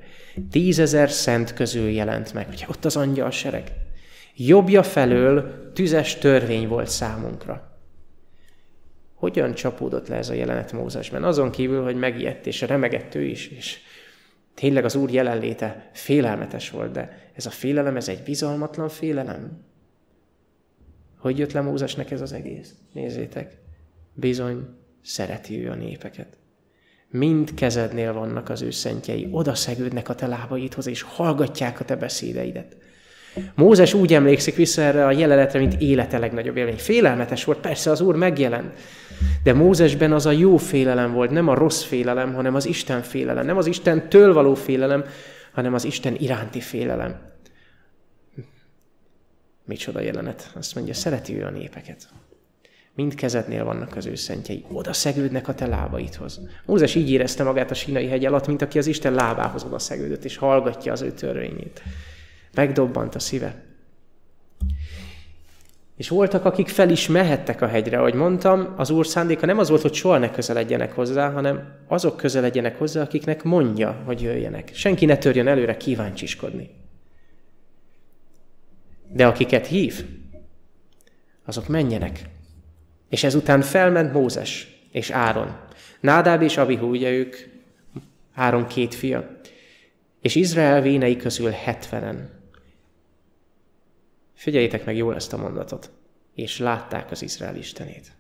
[0.51, 3.73] Tízezer szent közül jelent meg, ugye ott az angyal sereg.
[4.41, 7.79] Jobbja felől tüzes törvény volt számunkra.
[9.15, 11.25] Hogyan csapódott le ez a jelenet Mózesben?
[11.25, 13.79] Azon kívül, hogy megijedt és remegett ő is, és
[14.55, 19.65] tényleg az Úr jelenléte félelmetes volt, de ez a félelem, ez egy bizalmatlan félelem.
[21.17, 22.75] Hogy jött le Mózesnek ez az egész?
[22.93, 23.57] Nézzétek,
[24.15, 24.67] bizony
[25.03, 26.39] szereti ő a népeket.
[27.09, 31.97] Mind kezednél vannak az ő szentjei, oda szegődnek a te lábaidhoz, és hallgatják a te
[31.97, 32.77] beszédeidet.
[33.55, 36.77] Mózes úgy emlékszik vissza erre a jelenetre, mint élete legnagyobb élmény.
[36.77, 38.73] Félelmetes volt, persze az Úr megjelent.
[39.43, 43.47] De Mózesben az a jó félelem volt, nem a rossz félelem, hanem az Isten félelem.
[43.47, 45.05] Nem az Isten től való félelem,
[45.53, 47.21] hanem az Isten iránti félelem.
[49.65, 50.51] Micsoda jelenet.
[50.55, 52.09] Azt mondja, szereti ő a népeket.
[52.95, 54.65] Mind kezednél vannak az ő szentjei.
[54.73, 56.41] Oda szegődnek a te lábaidhoz.
[56.67, 60.25] Mózes így érezte magát a sínai hegy alatt, mint aki az Isten lábához oda szegődött,
[60.25, 61.83] és hallgatja az ő törvényét.
[62.59, 63.65] Megdobbant a szíve.
[65.97, 67.99] És voltak, akik fel is mehettek a hegyre.
[67.99, 72.17] Ahogy mondtam, az Úr szándéka nem az volt, hogy soha ne közeledjenek hozzá, hanem azok
[72.17, 74.71] közeledjenek hozzá, akiknek mondja, hogy jöjjenek.
[74.75, 76.71] Senki ne törjön előre kíváncsiskodni.
[79.13, 80.05] De akiket hív,
[81.45, 82.21] azok menjenek.
[83.09, 85.57] És ezután felment Mózes és Áron.
[86.01, 87.37] Nádáb és Abihu, ugye ők
[88.35, 89.41] Áron két fia.
[90.21, 92.37] És Izrael vénei közül hetvenen.
[94.39, 95.91] Figyeljétek meg jól ezt a mondatot.
[96.35, 98.13] És látták az Izrael Istenét.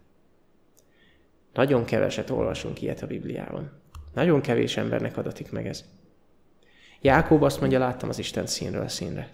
[1.52, 3.70] Nagyon keveset olvasunk ilyet a Bibliában.
[4.14, 5.84] Nagyon kevés embernek adatik meg ez.
[7.00, 9.30] Jákob azt mondja, láttam az Isten színről színre.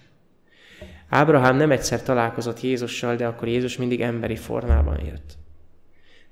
[1.08, 5.36] Ábrahám nem egyszer találkozott Jézussal, de akkor Jézus mindig emberi formában jött.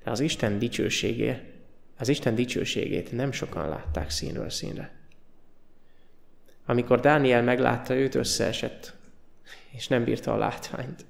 [0.03, 1.39] De az Isten dicsőségé,
[1.97, 4.91] az Isten dicsőségét nem sokan látták színről színre.
[6.65, 9.01] Amikor Dániel meglátta őt, összeesett,
[9.71, 11.05] és nem bírta a látványt.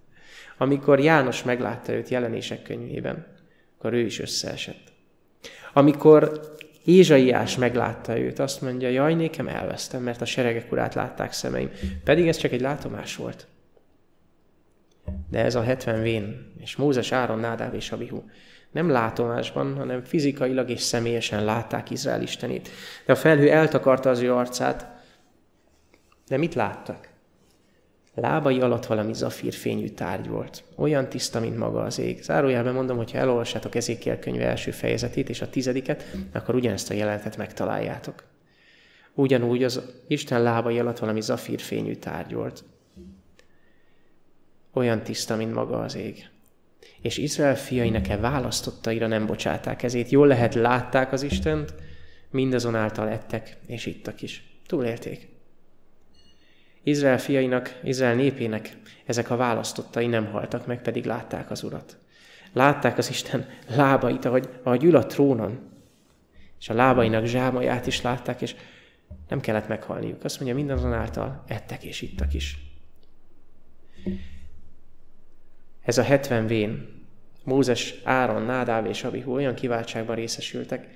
[0.58, 3.26] Amikor János meglátta őt jelenések könyvében,
[3.78, 4.92] akkor ő is összeesett.
[5.74, 6.52] Amikor
[6.86, 11.72] Ézsaiás meglátta őt, azt mondja, jaj, nékem elvesztem, mert a seregek urát látták szemeim.
[12.04, 13.48] Pedig ez csak egy látomás volt.
[15.30, 18.22] De ez a 70 vén, és Mózes, Áron, Nádáv és Abihu
[18.72, 22.70] nem látomásban, hanem fizikailag és személyesen látták Izrael Istenét.
[23.06, 24.88] De a felhő eltakarta az ő arcát.
[26.28, 27.10] De mit láttak?
[28.16, 30.64] Lábai alatt valami zafírfényű tárgy volt.
[30.76, 32.24] Olyan tiszta, mint maga az ég.
[32.24, 36.94] Zárójelben mondom, hogy ha elolvassátok Ezékiel könyve első fejezetét és a tizediket, akkor ugyanezt a
[36.94, 38.24] jelenetet megtaláljátok.
[39.14, 42.64] Ugyanúgy az Isten lábai alatt valami zafírfényű tárgy volt
[44.74, 46.30] olyan tiszta, mint maga az ég.
[47.02, 50.10] És Izrael fiainak e választottaira nem bocsáták ezét.
[50.10, 51.74] Jól lehet, látták az Istent,
[52.30, 54.60] mindazonáltal ettek, és ittak is.
[54.68, 55.33] Túlélték.
[56.84, 61.98] Izrael fiainak, Izrael népének ezek a választottai nem haltak meg, pedig látták az Urat.
[62.54, 65.60] Látták az Isten lábait, ahogy, ahogy ül a trónon,
[66.60, 68.56] és a lábainak zsámaját is látták, és
[69.28, 70.24] nem kellett meghalniuk.
[70.24, 72.58] Azt mondja, mindazonáltal ettek és ittak is.
[75.82, 77.02] ez a 70 vén,
[77.44, 80.88] Mózes, Áron, Nádáv és Abihu olyan kiváltságban részesültek,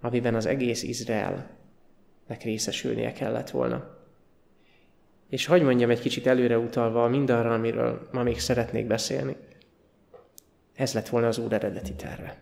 [0.00, 3.97] amiben az egész Izraelnek részesülnie kellett volna.
[5.28, 9.36] És hagyd mondjam egy kicsit előre utalva mindarra, amiről ma még szeretnék beszélni.
[10.74, 12.36] Ez lett volna az Úr eredeti terve.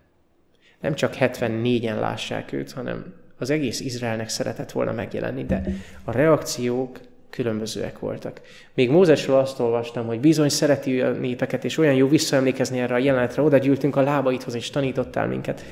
[0.81, 5.63] Nem csak 74-en lássák őt, hanem az egész Izraelnek szeretett volna megjelenni, de
[6.05, 8.41] a reakciók különbözőek voltak.
[8.75, 12.99] Még Mózesről azt olvastam, hogy bizony szereti a népeket, és olyan jó visszaemlékezni erre a
[12.99, 15.65] jelenetre, oda gyűltünk a lábaithoz, és tanítottál minket.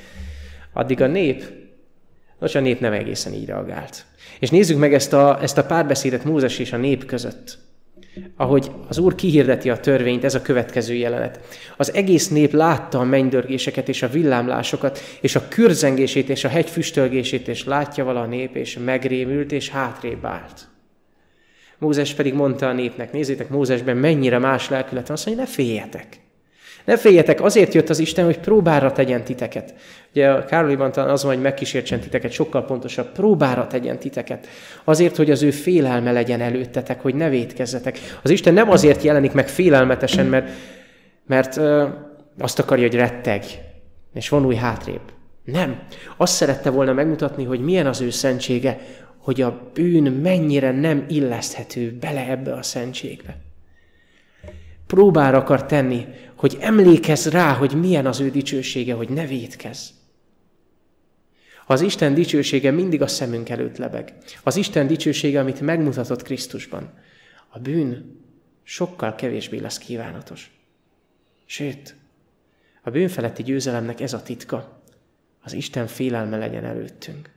[0.73, 1.45] Addig a nép,
[2.45, 4.05] nos a nép nem egészen így reagált.
[4.39, 7.59] És nézzük meg ezt a, ezt a párbeszédet Mózes és a nép között.
[8.37, 11.41] Ahogy az Úr kihirdeti a törvényt, ez a következő jelenet.
[11.77, 16.71] Az egész nép látta a mennydörgéseket és a villámlásokat, és a kürzengését és a hegy
[16.71, 20.69] füstölgését, és látja vala a nép, és megrémült, és hátrébb állt.
[21.79, 26.21] Mózes pedig mondta a népnek, nézzétek Mózesben mennyire más lelkület van, azt mondja, ne féljetek.
[26.85, 29.75] Ne féljetek, azért jött az Isten, hogy próbára tegyen titeket.
[30.11, 34.47] Ugye a Károliban talán az van, hogy megkísértsen titeket, sokkal pontosabb, próbára tegyen titeket.
[34.85, 37.99] Azért, hogy az ő félelme legyen előttetek, hogy ne védkezzetek.
[38.23, 40.51] Az Isten nem azért jelenik meg félelmetesen, mert,
[41.27, 41.87] mert ö,
[42.39, 43.45] azt akarja, hogy retteg,
[44.15, 45.13] és vonulj hátrébb.
[45.45, 45.79] Nem.
[46.17, 48.79] Azt szerette volna megmutatni, hogy milyen az ő szentsége,
[49.19, 53.37] hogy a bűn mennyire nem illeszthető bele ebbe a szentségbe.
[54.87, 59.89] Próbára akar tenni, hogy emlékezz rá, hogy milyen az ő dicsősége, hogy ne védkezz.
[61.67, 64.15] Az Isten dicsősége mindig a szemünk előtt lebeg.
[64.43, 66.93] Az Isten dicsősége, amit megmutatott Krisztusban.
[67.49, 68.21] A bűn
[68.63, 70.51] sokkal kevésbé lesz kívánatos.
[71.47, 71.97] Sőt,
[72.83, 74.83] a bűnfeletti győzelemnek ez a titka.
[75.43, 77.31] Az Isten félelme legyen előttünk.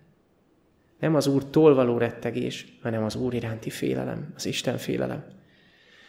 [1.00, 5.24] Nem az Úrtól való rettegés, hanem az Úr iránti félelem, az Isten félelem.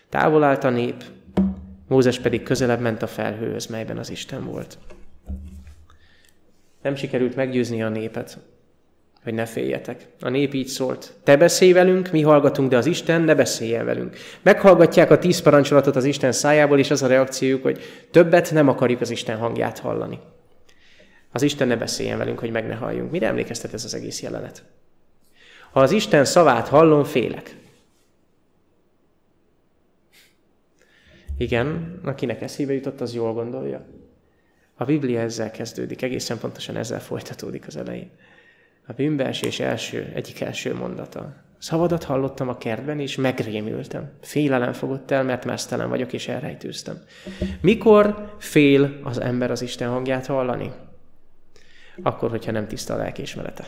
[0.08, 1.04] Távol állt a nép,
[1.88, 4.78] Mózes pedig közelebb ment a felhőhöz, melyben az Isten volt.
[6.82, 8.38] Nem sikerült meggyőzni a népet,
[9.22, 10.06] hogy ne féljetek.
[10.20, 14.16] A nép így szólt, te beszélj velünk, mi hallgatunk, de az Isten ne beszéljen velünk.
[14.42, 19.00] Meghallgatják a tíz parancsolatot az Isten szájából, és az a reakciójuk, hogy többet nem akarjuk
[19.00, 20.18] az Isten hangját hallani.
[21.32, 23.10] Az Isten ne beszéljen velünk, hogy meg ne halljunk.
[23.10, 24.62] Mire emlékeztet ez az egész jelenet?
[25.72, 27.56] Ha az Isten szavát hallom, félek.
[31.38, 33.86] Igen, akinek eszébe jutott, az jól gondolja.
[34.74, 38.10] A Biblia ezzel kezdődik, egészen pontosan ezzel folytatódik az elején.
[38.86, 41.34] A bűnbeesés első, egyik első mondata.
[41.58, 44.10] Szavadat hallottam a kertben, és megrémültem.
[44.20, 47.02] Félelem fogott el, mert mesztelen vagyok, és elrejtőztem.
[47.60, 50.72] Mikor fél az ember az Isten hangját hallani?
[52.02, 53.64] Akkor, hogyha nem tiszta a lelkiismerete.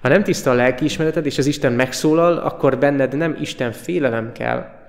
[0.00, 4.81] Ha nem tiszta a lelkiismereted, és az Isten megszólal, akkor benned nem Isten félelem kell,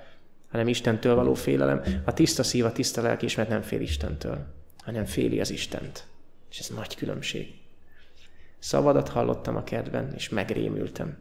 [0.53, 1.81] hanem Istentől való félelem.
[2.03, 4.37] A tiszta szív, a tiszta lelkiismeret nem fél Istentől,
[4.83, 6.03] hanem féli az Istent.
[6.51, 7.47] És ez nagy különbség.
[8.59, 11.17] Szavadat hallottam a kedven, és megrémültem.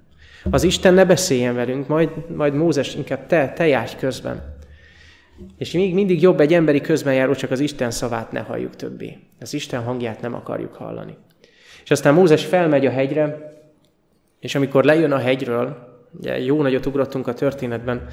[0.51, 4.57] Az Isten ne beszéljen velünk, majd, majd Mózes, inkább te, te járj közben.
[5.59, 9.19] És még mindig jobb egy emberi közben járó, csak az Isten szavát ne halljuk többé.
[9.41, 11.17] Az Isten hangját nem akarjuk hallani.
[11.85, 13.53] És aztán Mózes felmegy a hegyre,
[14.41, 18.07] és amikor lejön a hegyről, ugye jó nagyot ugrottunk a történetben,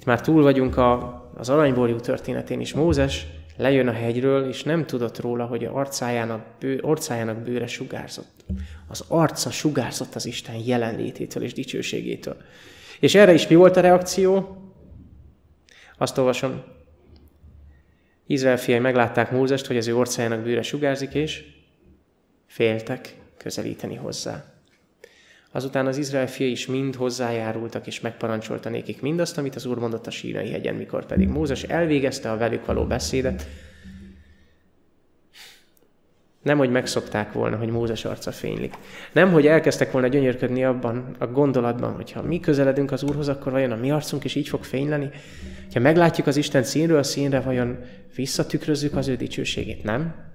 [0.00, 2.72] itt már túl vagyunk a, az aranyborjú történetén is.
[2.72, 8.44] Mózes lejön a hegyről, és nem tudott róla, hogy a arcájának, bő, arcájának bőre sugárzott.
[8.88, 12.36] Az arca sugárzott az Isten jelenlététől és dicsőségétől.
[13.00, 14.56] És erre is mi volt a reakció?
[15.98, 16.62] Azt olvasom.
[18.26, 21.44] Izrael fiai meglátták Mózest, hogy az ő orcájának bőre sugárzik, és
[22.46, 24.44] féltek közelíteni hozzá.
[25.52, 30.06] Azután az Izrael fia is mind hozzájárultak, és megparancsolta nékik mindazt, amit az Úr mondott
[30.06, 33.46] a sínai hegyen, mikor pedig Mózes elvégezte a velük való beszédet.
[36.42, 38.74] Nem, hogy megszokták volna, hogy Mózes arca fénylik.
[39.12, 43.52] Nem, hogy elkezdtek volna gyönyörködni abban a gondolatban, hogy ha mi közeledünk az Úrhoz, akkor
[43.52, 45.10] vajon a mi arcunk is így fog fényleni?
[45.72, 47.78] Ha meglátjuk az Isten színről színre, vajon
[48.14, 49.82] visszatükrözzük az ő dicsőségét?
[49.82, 50.29] Nem?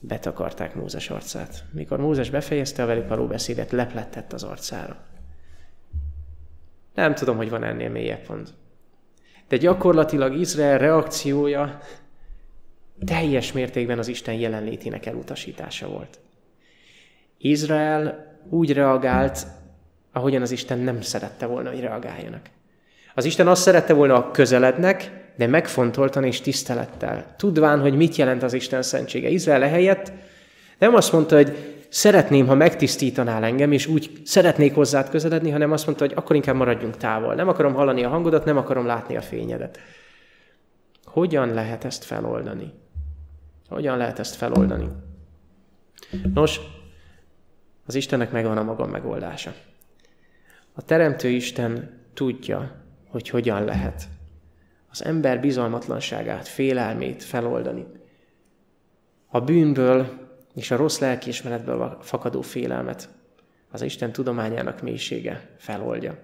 [0.00, 1.64] Betakarták Mózes arcát.
[1.72, 4.96] Mikor Mózes befejezte a velük való beszédet, leplettett az arcára.
[6.94, 8.54] Nem tudom, hogy van ennél mélyebb pont.
[9.48, 11.78] De gyakorlatilag Izrael reakciója
[13.04, 16.18] teljes mértékben az Isten jelenlétének elutasítása volt.
[17.38, 19.46] Izrael úgy reagált,
[20.12, 22.50] ahogyan az Isten nem szerette volna, hogy reagáljanak.
[23.14, 28.42] Az Isten azt szerette volna, a közelednek, de megfontoltan és tisztelettel, tudván, hogy mit jelent
[28.42, 29.28] az Isten szentsége.
[29.28, 30.12] Izrael helyett
[30.78, 31.56] nem azt mondta, hogy
[31.88, 36.54] szeretném, ha megtisztítanál engem, és úgy szeretnék hozzád közeledni, hanem azt mondta, hogy akkor inkább
[36.54, 37.34] maradjunk távol.
[37.34, 39.78] Nem akarom hallani a hangodat, nem akarom látni a fényedet.
[41.04, 42.72] Hogyan lehet ezt feloldani?
[43.68, 44.88] Hogyan lehet ezt feloldani?
[46.34, 46.60] Nos,
[47.86, 49.52] az Istennek megvan a maga megoldása.
[50.72, 52.70] A Teremtő Isten tudja,
[53.08, 54.08] hogy hogyan lehet
[54.90, 57.86] az ember bizalmatlanságát, félelmét feloldani.
[59.26, 63.08] A bűnből és a rossz lelkiismeretből fakadó félelmet
[63.70, 66.18] az Isten tudományának mélysége feloldja.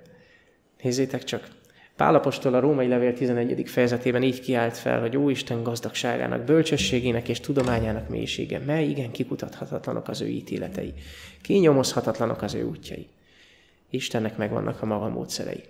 [0.82, 1.48] Nézzétek csak,
[1.96, 3.68] Pálapostól a római levél 11.
[3.68, 10.08] fejezetében így kiállt fel, hogy Ó Isten gazdagságának, bölcsességének és tudományának mélysége, mely igen kikutathatatlanok
[10.08, 10.92] az ő ítéletei,
[11.42, 13.08] kinyomozhatatlanok az ő útjai.
[13.90, 15.62] Istennek megvannak a maga módszerei.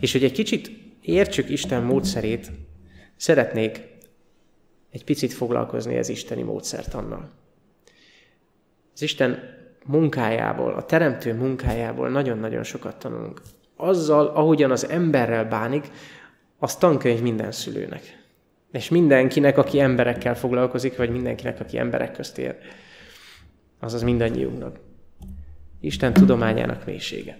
[0.00, 2.50] És hogy egy kicsit értsük Isten módszerét,
[3.16, 3.88] szeretnék
[4.90, 7.30] egy picit foglalkozni ez isteni módszertannal.
[8.94, 9.38] Az Isten
[9.86, 13.42] munkájából, a teremtő munkájából nagyon-nagyon sokat tanulunk.
[13.76, 15.90] Azzal, ahogyan az emberrel bánik,
[16.58, 18.18] az tankönyv minden szülőnek.
[18.72, 22.56] És mindenkinek, aki emberekkel foglalkozik, vagy mindenkinek, aki emberek közt él.
[23.78, 24.78] Azaz mindannyiunknak.
[25.80, 27.38] Isten tudományának mélysége.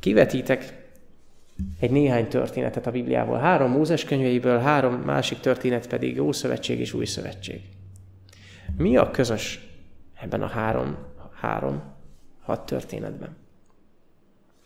[0.00, 0.87] Kivetítek
[1.80, 3.38] egy néhány történetet a Bibliából.
[3.38, 7.60] Három Mózes könyveiből, három másik történet pedig Ószövetség és Új Szövetség.
[8.76, 9.68] Mi a közös
[10.20, 10.96] ebben a három,
[11.40, 11.82] három,
[12.42, 13.36] hat történetben?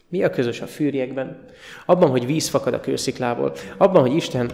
[0.09, 1.45] Mi a közös a fűrjekben?
[1.87, 4.51] Abban, hogy víz fakad a kősziklából, abban, hogy Isten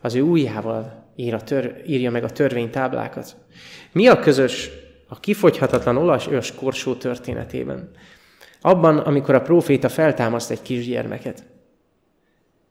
[0.00, 3.36] az ő ujjával ír a tör, írja meg a törvénytáblákat.
[3.92, 4.70] Mi a közös
[5.08, 7.90] a kifogyhatatlan olasz korsó történetében?
[8.60, 11.44] Abban, amikor a próféta feltámaszt egy kisgyermeket,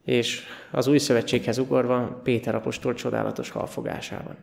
[0.04, 4.36] és az új szövetséghez ugorva Péter apostol csodálatos halfogásában.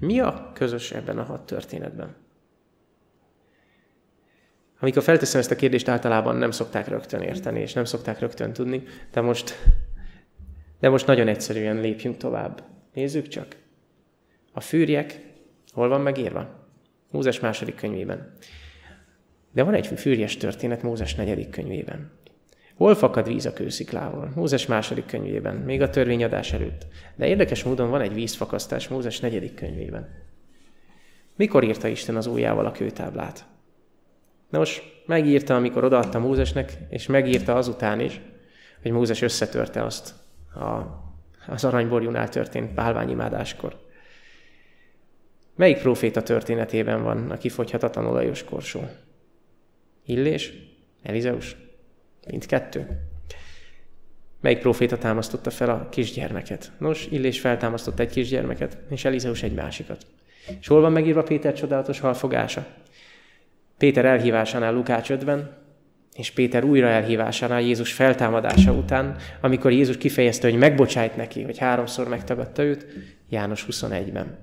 [0.00, 2.14] Mi a közös ebben a hat történetben?
[4.80, 8.82] Amikor felteszem ezt a kérdést, általában nem szokták rögtön érteni, és nem szokták rögtön tudni,
[9.12, 9.54] de most,
[10.80, 12.62] de most nagyon egyszerűen lépjünk tovább.
[12.92, 13.56] Nézzük csak.
[14.52, 15.20] A fűrjek
[15.72, 16.66] hol van megírva?
[17.10, 18.32] Mózes második könyvében.
[19.52, 22.10] De van egy fűrjes történet Mózes negyedik könyvében.
[22.78, 24.32] Hol fakad víz a kősziklával?
[24.34, 26.86] Mózes második könyvében, még a törvényadás előtt.
[27.16, 30.08] De érdekes módon van egy vízfakasztás Mózes negyedik könyvében.
[31.36, 33.46] Mikor írta Isten az ujjával a kőtáblát?
[34.50, 38.20] Nos, megírta, amikor odaadta Mózesnek, és megírta azután is,
[38.82, 40.14] hogy Mózes összetörte azt
[40.54, 40.80] a,
[41.46, 43.76] az aranyborjunál történt bálványimádáskor.
[45.56, 48.80] Melyik próféta történetében van a kifogyhatatlan olajos korsó?
[50.04, 50.52] Illés?
[51.02, 51.66] Elizeus?
[52.30, 52.86] Mindkettő.
[54.40, 56.72] Melyik proféta támasztotta fel a kisgyermeket?
[56.78, 60.06] Nos, Illés feltámasztott egy kisgyermeket, és Elizeus egy másikat.
[60.60, 62.66] És hol van megírva Péter csodálatos halfogása?
[63.78, 65.56] Péter elhívásánál Lukács 5-ben,
[66.14, 72.08] és Péter újra elhívásánál Jézus feltámadása után, amikor Jézus kifejezte, hogy megbocsájt neki, hogy háromszor
[72.08, 72.86] megtagadta őt,
[73.28, 74.38] János 21-ben.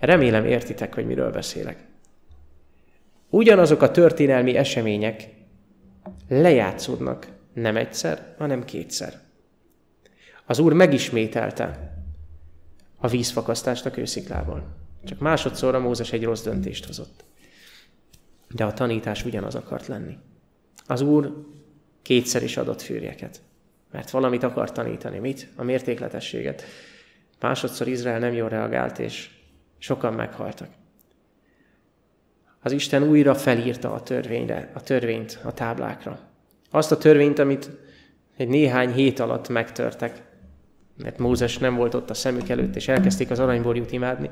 [0.00, 1.87] Remélem értitek, hogy miről beszélek.
[3.30, 5.28] Ugyanazok a történelmi események
[6.28, 9.20] lejátszódnak nem egyszer, hanem kétszer.
[10.46, 11.92] Az Úr megismételte
[12.96, 14.76] a vízfakasztást a kősziklával.
[15.04, 17.24] Csak másodszorra Mózes egy rossz döntést hozott.
[18.50, 20.16] De a tanítás ugyanaz akart lenni.
[20.86, 21.46] Az Úr
[22.02, 23.40] kétszer is adott fűrjeket,
[23.90, 25.18] mert valamit akart tanítani.
[25.18, 25.48] Mit?
[25.56, 26.62] A mértékletességet.
[27.40, 29.30] Másodszor Izrael nem jól reagált, és
[29.78, 30.77] sokan meghaltak
[32.60, 36.18] az Isten újra felírta a törvényre, a törvényt a táblákra.
[36.70, 37.70] Azt a törvényt, amit
[38.36, 40.22] egy néhány hét alatt megtörtek,
[40.96, 44.30] mert Mózes nem volt ott a szemük előtt, és elkezdték az aranyborjút imádni,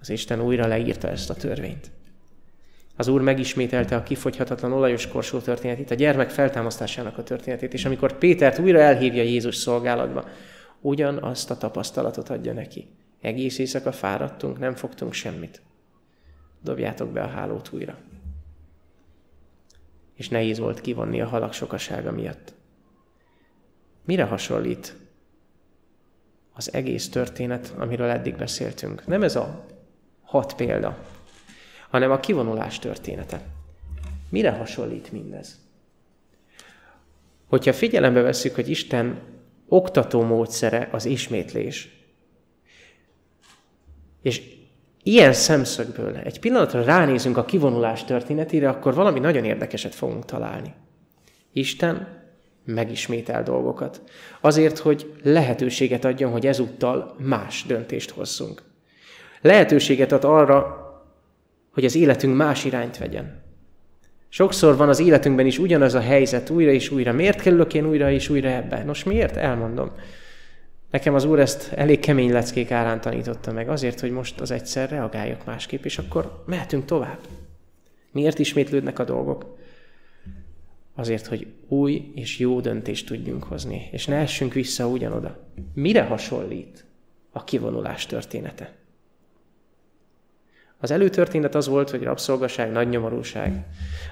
[0.00, 1.90] az Isten újra leírta ezt a törvényt.
[2.96, 8.18] Az Úr megismételte a kifogyhatatlan olajos korsó történetét, a gyermek feltámasztásának a történetét, és amikor
[8.18, 10.28] Pétert újra elhívja Jézus szolgálatba,
[10.80, 12.86] ugyanazt a tapasztalatot adja neki.
[13.20, 15.62] Egész éjszaka fáradtunk, nem fogtunk semmit
[16.64, 17.98] dobjátok be a hálót újra.
[20.14, 22.54] És nehéz volt kivonni a halak sokasága miatt.
[24.04, 24.96] Mire hasonlít
[26.52, 29.06] az egész történet, amiről eddig beszéltünk?
[29.06, 29.66] Nem ez a
[30.22, 30.98] hat példa,
[31.88, 33.42] hanem a kivonulás története.
[34.28, 35.58] Mire hasonlít mindez?
[37.46, 39.22] Hogyha figyelembe vesszük, hogy Isten
[39.68, 41.88] oktató módszere az ismétlés,
[44.22, 44.53] és
[45.06, 50.74] ilyen szemszögből egy pillanatra ránézünk a kivonulás történetére, akkor valami nagyon érdekeset fogunk találni.
[51.52, 52.22] Isten
[52.64, 54.02] megismétel dolgokat.
[54.40, 58.62] Azért, hogy lehetőséget adjon, hogy ezúttal más döntést hozzunk.
[59.40, 60.82] Lehetőséget ad arra,
[61.72, 63.42] hogy az életünk más irányt vegyen.
[64.28, 67.12] Sokszor van az életünkben is ugyanaz a helyzet újra és újra.
[67.12, 68.84] Miért kerülök én újra és újra ebbe?
[68.84, 69.36] Nos, miért?
[69.36, 69.90] Elmondom.
[70.94, 74.90] Nekem az Úr ezt elég kemény leckék árán tanította meg, azért, hogy most az egyszer
[74.90, 77.18] reagáljak másképp, és akkor mehetünk tovább.
[78.12, 79.58] Miért ismétlődnek a dolgok?
[80.94, 85.38] Azért, hogy új és jó döntést tudjunk hozni, és ne essünk vissza ugyanoda.
[85.72, 86.84] Mire hasonlít
[87.32, 88.72] a kivonulás története?
[90.78, 93.66] Az előtörténet az volt, hogy rabszolgaság, nagy nyomorúság.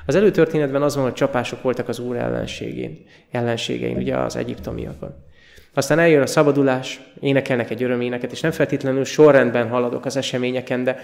[0.06, 5.30] Az előtörténetben az van, hogy csapások voltak az Úr ellenségén, ellenségein, ugye az egyiptomiakon.
[5.74, 10.98] Aztán eljön a szabadulás, énekelnek egy öröméneket, és nem feltétlenül sorrendben haladok az eseményeken, de,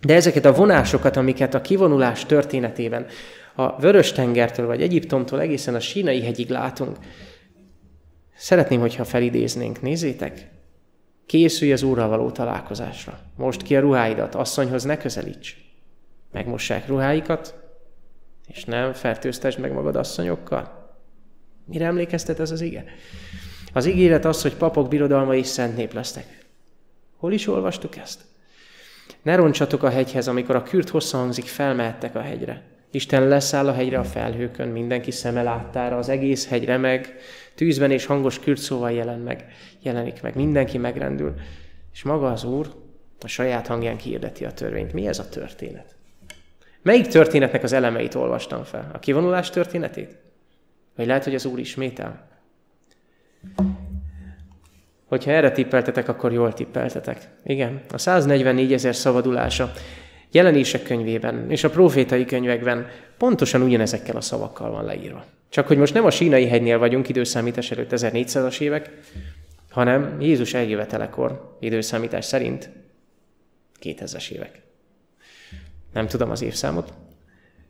[0.00, 3.06] de ezeket a vonásokat, amiket a kivonulás történetében
[3.54, 6.96] a Vörös-tengertől vagy Egyiptomtól egészen a Sínai hegyig látunk,
[8.36, 9.82] szeretném, hogyha felidéznénk.
[9.82, 10.48] Nézzétek!
[11.26, 13.18] Készülj az Úrral való találkozásra.
[13.36, 15.56] Most ki a ruháidat, asszonyhoz ne közelíts.
[16.32, 17.54] Megmossák ruháikat,
[18.46, 20.92] és nem fertőztesd meg magad asszonyokkal.
[21.64, 22.84] Mire emlékeztet ez az ige?
[23.74, 26.44] Az ígéret az, hogy papok birodalma és szent nép lesztek.
[27.16, 28.20] Hol is olvastuk ezt?
[29.22, 32.62] Ne roncsatok a hegyhez, amikor a kürt hosszan hangzik, felmehettek a hegyre.
[32.90, 37.16] Isten leszáll a hegyre a felhőkön, mindenki szeme láttára, az egész hegy remeg,
[37.54, 39.44] tűzben és hangos kürt szóval jelen meg,
[39.82, 41.34] jelenik meg, mindenki megrendül,
[41.92, 42.74] és maga az Úr
[43.20, 44.92] a saját hangján kiirdeti a törvényt.
[44.92, 45.94] Mi ez a történet?
[46.82, 48.90] Melyik történetnek az elemeit olvastam fel?
[48.92, 50.16] A kivonulás történetét?
[50.96, 52.33] Vagy lehet, hogy az Úr ismétel?
[55.14, 57.28] Hogyha erre tippeltetek, akkor jól tippeltetek.
[57.44, 59.72] Igen, a 144 ezer szabadulása
[60.30, 62.86] jelenések könyvében és a profétai könyvekben
[63.18, 65.24] pontosan ugyanezekkel a szavakkal van leírva.
[65.48, 68.90] Csak hogy most nem a sínai hegynél vagyunk időszámítás előtt 1400-as évek,
[69.70, 72.70] hanem Jézus eljövetelekor időszámítás szerint
[73.82, 74.62] 2000-es évek.
[75.92, 76.92] Nem tudom az évszámot,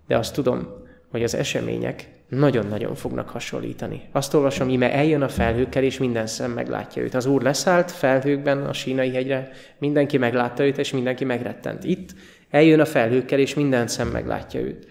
[0.06, 0.68] de azt tudom,
[1.10, 4.02] hogy az események nagyon-nagyon fognak hasonlítani.
[4.12, 7.14] Azt olvasom, íme eljön a felhőkkel, és minden szem meglátja őt.
[7.14, 11.84] Az Úr leszállt felhőkben a sínai hegyre, mindenki meglátta őt, és mindenki megrettent.
[11.84, 12.14] Itt
[12.50, 14.86] eljön a felhőkkel, és minden szem meglátja őt.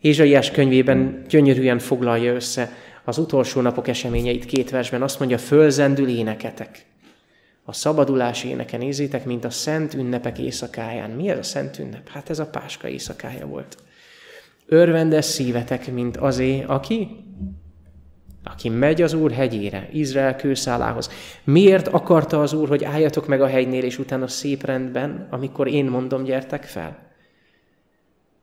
[0.00, 2.72] Ézsaiás könyvében gyönyörűen foglalja össze
[3.04, 5.02] az utolsó napok eseményeit két versben.
[5.02, 6.84] Azt mondja, fölzendül éneketek.
[7.64, 11.10] A szabadulás éneke nézzétek, mint a szent ünnepek éjszakáján.
[11.10, 12.08] Mi ez a szent ünnep?
[12.08, 13.76] Hát ez a páska éjszakája volt.
[14.66, 17.08] Örvendes szívetek, mint azé, aki?
[18.44, 21.10] Aki megy az Úr hegyére, Izrael kőszálához.
[21.44, 25.84] Miért akarta az Úr, hogy álljatok meg a hegynél, és utána szép rendben, amikor én
[25.84, 26.98] mondom, gyertek fel?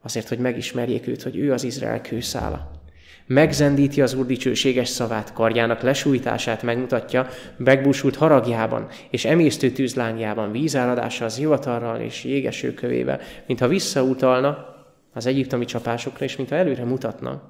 [0.02, 2.72] Azért, hogy megismerjék őt, hogy ő az Izrael kőszála.
[3.26, 12.00] Megzendíti az Úr dicsőséges szavát, karjának lesújtását megmutatja, megbúsult haragjában és emésztő tűzlángjában, vízáradással, zivatarral
[12.00, 14.71] és jégesőkövével, mintha visszautalna
[15.14, 17.42] az egyiptomi csapásokra, és mintha előre mutatna.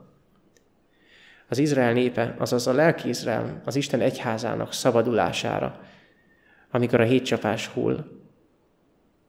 [1.47, 5.80] Az Izrael népe, azaz a lelki Izrael, az Isten egyházának szabadulására,
[6.72, 8.05] amikor a hét csapás hull,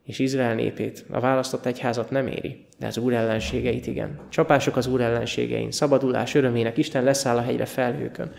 [0.04, 4.20] és Izrael népét, a választott egyházat nem éri, de az úr ellenségeit igen.
[4.28, 8.32] Csapások az úr ellenségein, szabadulás örömének, Isten leszáll a hegyre felhőkön.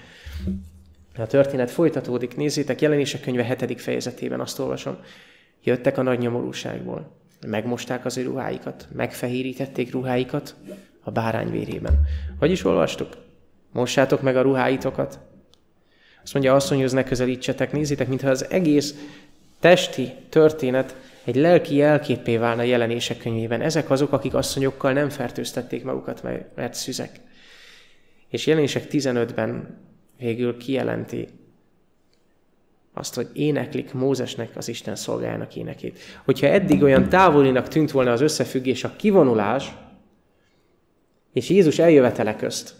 [1.18, 4.98] A történet folytatódik, nézzétek, jelenések könyve hetedik fejezetében azt olvasom.
[5.64, 7.12] Jöttek a nagy nyomorúságból,
[7.48, 10.56] megmosták az ő ruháikat, megfehérítették ruháikat
[11.04, 12.00] a bárány vérében.
[12.40, 13.18] Hogy is olvastuk?
[13.72, 15.20] Mossátok meg a ruháitokat.
[16.24, 18.96] Azt mondja, asszonyhoz ne közelítsetek, nézzétek, mintha az egész
[19.60, 23.62] testi történet egy lelki jelképé válna jelenések könyvében.
[23.62, 26.24] Ezek azok, akik asszonyokkal nem fertőztették magukat,
[26.56, 27.20] mert szüzek.
[28.30, 29.78] És jelenések 15-ben
[30.18, 31.28] végül kijelenti
[32.94, 36.00] azt, hogy éneklik Mózesnek az Isten szolgájának énekét.
[36.26, 39.74] Hogyha eddig olyan távolinak tűnt volna az összefüggés, a kivonulás
[41.34, 42.76] és Jézus eljövetele közt,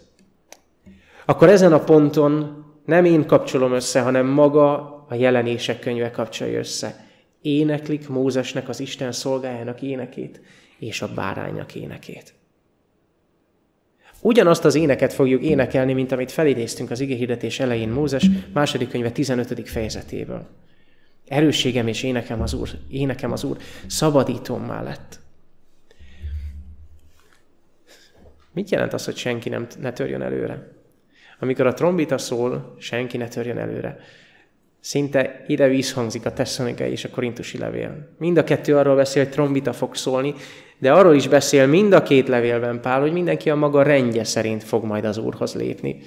[1.24, 7.04] akkor ezen a ponton nem én kapcsolom össze, hanem maga a jelenések könyve kapcsolja össze
[7.44, 10.40] éneklik Mózesnek az Isten szolgájának énekét
[10.78, 12.34] és a báránynak énekét.
[14.26, 19.68] Ugyanazt az éneket fogjuk énekelni, mint amit felidéztünk az igéhirdetés elején Mózes második könyve 15.
[19.68, 20.46] fejezetéből.
[21.28, 23.56] Erősségem és énekem az Úr, énekem az Úr,
[23.86, 25.20] szabadítom lett.
[28.52, 30.72] Mit jelent az, hogy senki nem, ne törjön előre?
[31.40, 33.98] Amikor a trombita szól, senki ne törjön előre.
[34.80, 38.14] Szinte ide visszhangzik a tesszonikai és a korintusi levél.
[38.18, 40.34] Mind a kettő arról beszél, hogy trombita fog szólni,
[40.84, 44.64] de arról is beszél mind a két levélben Pál, hogy mindenki a maga rendje szerint
[44.64, 45.98] fog majd az Úrhoz lépni.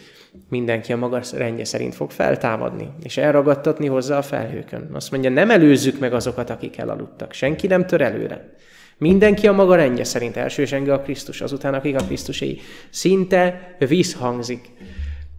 [0.49, 4.89] Mindenki a maga rendje szerint fog feltámadni, és elragadtatni hozzá a felhőkön.
[4.93, 7.33] Azt mondja, nem előzzük meg azokat, akik elaludtak.
[7.33, 8.53] Senki nem tör előre.
[8.97, 12.57] Mindenki a maga rendje szerint első zsenge a Krisztus, azután akik a Krisztusé.
[12.89, 14.71] Szinte visszhangzik.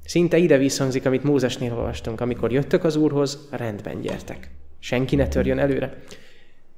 [0.05, 2.21] Szinte ide visszhangzik, amit Mózesnél olvastunk.
[2.21, 4.51] Amikor jöttök az Úrhoz, rendben gyertek.
[4.79, 5.99] Senki ne törjön előre.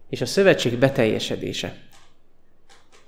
[0.08, 1.88] És a szövetség beteljesedése.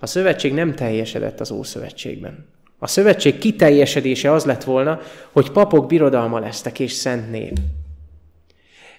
[0.03, 2.47] A szövetség nem teljesedett az Ószövetségben.
[2.79, 5.01] A szövetség kiteljesedése az lett volna,
[5.33, 7.57] hogy papok birodalma lesztek és szent nép.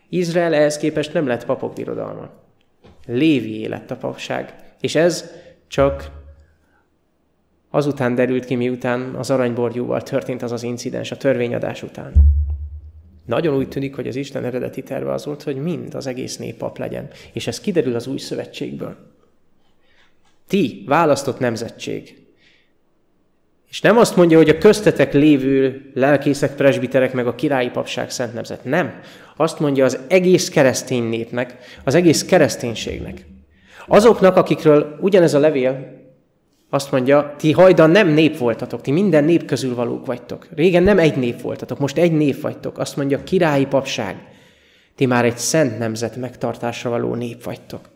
[0.10, 2.30] Izrael ehhez képest nem lett papok birodalma.
[3.06, 4.56] Lévi lett a papság.
[4.80, 5.32] És ez
[5.68, 6.12] csak
[7.70, 12.14] azután derült ki, miután az aranyborjúval történt az az incidens a törvényadás után.
[13.26, 16.58] Nagyon úgy tűnik, hogy az Isten eredeti terve az volt, hogy mind az egész nép
[16.58, 17.10] pap legyen.
[17.34, 19.13] És ez kiderül az új szövetségből.
[20.54, 22.16] Ti, választott nemzetség.
[23.70, 28.34] És nem azt mondja, hogy a köztetek lévő lelkészek, presbiterek, meg a királyi papság szent
[28.34, 28.64] nemzet.
[28.64, 29.00] Nem.
[29.36, 33.26] Azt mondja az egész keresztény népnek, az egész kereszténységnek.
[33.88, 36.02] Azoknak, akikről ugyanez a levél
[36.70, 40.48] azt mondja, ti hajdan nem nép voltatok, ti minden nép közül valók vagytok.
[40.56, 42.78] Régen nem egy nép voltatok, most egy nép vagytok.
[42.78, 44.16] Azt mondja, királyi papság.
[44.96, 47.90] Ti már egy szent nemzet megtartásra való nép vagytok.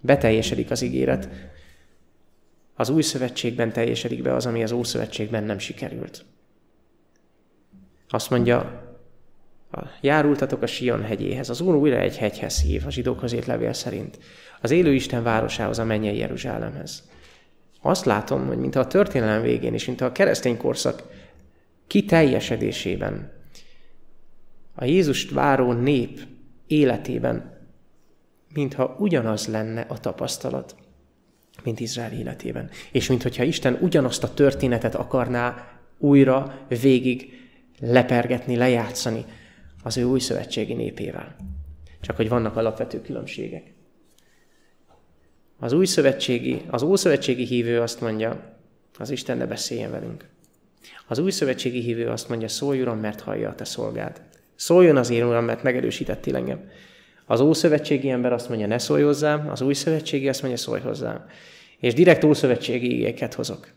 [0.00, 1.28] Beteljesedik az ígéret.
[2.76, 6.24] Az új szövetségben teljesedik be az, ami az ószövetségben nem sikerült.
[8.08, 8.84] Azt mondja,
[10.00, 11.50] járultatok a Sion hegyéhez.
[11.50, 14.18] Az Úr újra egy hegyhez hív, a zsidókhoz ért levél szerint.
[14.60, 17.08] Az élő Isten városához, a mennyei Jeruzsálemhez.
[17.80, 21.02] Azt látom, hogy mintha a történelem végén is, mintha a keresztény korszak
[21.86, 23.34] kiteljesedésében,
[24.74, 26.20] a Jézust váró nép
[26.66, 27.58] életében,
[28.54, 30.74] mintha ugyanaz lenne a tapasztalat,
[31.64, 32.70] mint Izrael életében.
[32.92, 37.32] És mintha Isten ugyanazt a történetet akarná újra végig
[37.80, 39.24] lepergetni, lejátszani
[39.82, 41.36] az ő új szövetségi népével.
[42.00, 43.74] Csak hogy vannak alapvető különbségek.
[45.58, 48.58] Az új szövetségi, az ószövetségi hívő azt mondja,
[48.98, 50.28] az Isten ne beszéljen velünk.
[51.06, 54.22] Az új szövetségi hívő azt mondja, szólj Uram, mert hallja a te szolgád.
[54.54, 56.68] Szóljon az én Uram, mert megerősítettél engem.
[57.26, 61.24] Az ószövetségi ember azt mondja, ne szólj hozzám, az új szövetségi azt mondja, szólj hozzám.
[61.78, 63.68] És direkt ószövetségi igéket hozok.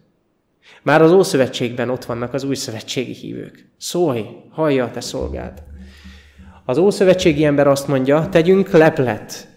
[0.84, 3.70] Már az Ószövetségben ott vannak az új szövetségi hívők.
[3.78, 5.64] Szólj, hallja a te szolgád.
[6.66, 9.48] Az Ószövetségi ember azt mondja, tegyünk leplet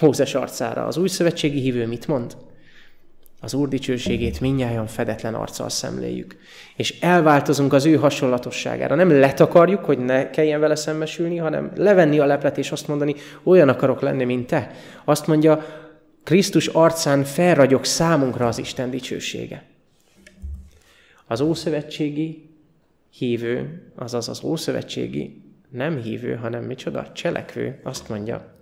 [0.00, 0.86] Mózes arcára.
[0.86, 2.36] Az új szövetségi hívő mit mond?
[3.40, 6.36] Az Úr dicsőségét minnyáján fedetlen arccal szemléljük.
[6.76, 8.94] És elváltozunk az ő hasonlatosságára.
[8.94, 13.68] Nem letakarjuk, hogy ne kelljen vele szembesülni, hanem levenni a leplet és azt mondani, olyan
[13.68, 14.70] akarok lenni, mint te.
[15.04, 15.64] Azt mondja,
[16.24, 19.64] Krisztus arcán felragyog számunkra az Isten dicsősége.
[21.26, 22.50] Az ószövetségi
[23.10, 28.57] hívő, azaz az ószövetségi nem hívő, hanem micsoda, cselekvő, azt mondja,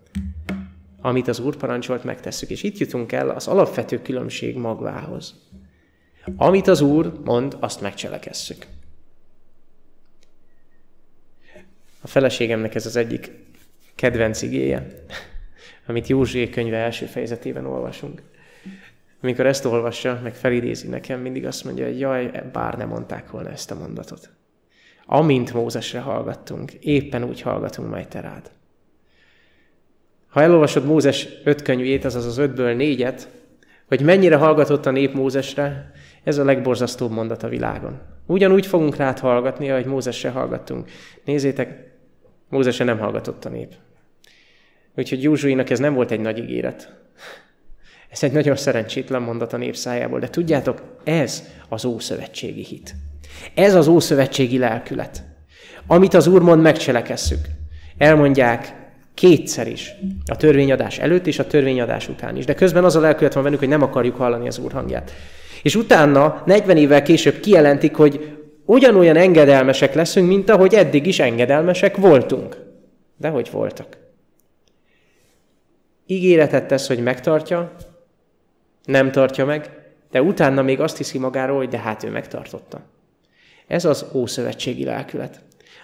[1.07, 2.51] amit az Úr parancsolt, megtesszük.
[2.51, 5.35] És itt jutunk el az alapvető különbség magvához.
[6.37, 8.67] Amit az Úr mond, azt megcselekesszük.
[12.01, 13.31] A feleségemnek ez az egyik
[13.95, 15.05] kedvenc igéje,
[15.87, 18.23] amit Józsué könyve első fejezetében olvasunk.
[19.23, 23.51] Amikor ezt olvassa, meg felidézi nekem, mindig azt mondja, hogy jaj, bár nem mondták volna
[23.51, 24.31] ezt a mondatot.
[25.05, 28.56] Amint Mózesre hallgattunk, éppen úgy hallgatunk majd te rád.
[30.37, 33.29] Ha elolvasod Mózes öt könyvét, azaz az ötből négyet,
[33.89, 35.93] hogy mennyire hallgatott a nép Mózesre,
[36.25, 38.01] ez a legborzasztóbb mondat a világon.
[38.27, 40.91] Ugyanúgy fogunk rád hallgatni, ahogy Mózesre hallgattunk.
[41.25, 41.93] Nézzétek,
[42.49, 43.73] Mózesre nem hallgatott a nép.
[44.97, 46.95] Úgyhogy Józsuinak ez nem volt egy nagy ígéret.
[48.11, 52.95] Ez egy nagyon szerencsétlen mondat a nép szájából, de tudjátok, ez az ószövetségi hit.
[53.55, 55.23] Ez az ószövetségi lelkület.
[55.87, 57.41] Amit az Úr mond, megcselekesszük.
[57.99, 58.85] Elmondják
[59.17, 59.95] Kétszer is.
[60.27, 62.45] A törvényadás előtt és a törvényadás után is.
[62.45, 65.13] De közben az a lelkület van bennük, hogy nem akarjuk hallani az Úr hangját.
[65.63, 71.97] És utána, 40 évvel később kijelentik, hogy ugyanolyan engedelmesek leszünk, mint ahogy eddig is engedelmesek
[71.97, 72.57] voltunk.
[73.17, 73.97] De hogy voltak?
[76.07, 77.73] Ígéretet tesz, hogy megtartja,
[78.85, 79.71] nem tartja meg,
[80.11, 82.81] de utána még azt hiszi magáról, hogy de hát ő megtartotta.
[83.67, 85.41] Ez az ószövetségi lelkület.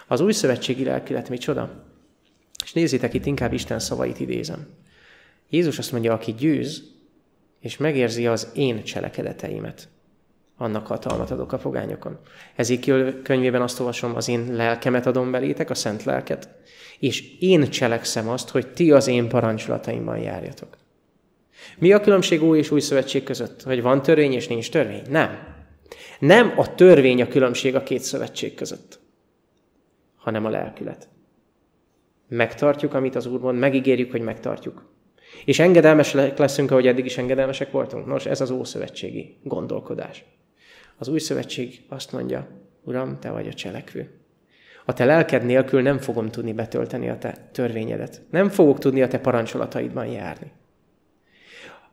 [0.06, 1.90] Az új szövetségi lelkület micsoda?
[2.62, 4.66] És nézzétek, itt inkább Isten szavait idézem.
[5.50, 6.82] Jézus azt mondja, aki győz,
[7.60, 9.88] és megérzi az én cselekedeteimet,
[10.56, 12.18] annak hatalmat adok a pogányokon.
[12.56, 16.48] Ezékiel könyvében azt olvasom, az én lelkemet adom belétek, a szent lelket,
[16.98, 20.76] és én cselekszem azt, hogy ti az én parancsolataimban járjatok.
[21.78, 23.62] Mi a különbség új és új szövetség között?
[23.62, 25.02] Hogy van törvény és nincs törvény?
[25.08, 25.38] Nem.
[26.18, 29.00] Nem a törvény a különbség a két szövetség között,
[30.16, 31.08] hanem a lelkület
[32.36, 34.90] megtartjuk, amit az Úr mond, megígérjük, hogy megtartjuk.
[35.44, 38.06] És engedelmesek leszünk, ahogy eddig is engedelmesek voltunk.
[38.06, 40.24] Nos, ez az ószövetségi gondolkodás.
[40.98, 42.48] Az új szövetség azt mondja,
[42.84, 44.10] Uram, te vagy a cselekvő.
[44.84, 48.22] A te lelked nélkül nem fogom tudni betölteni a te törvényedet.
[48.30, 50.52] Nem fogok tudni a te parancsolataidban járni.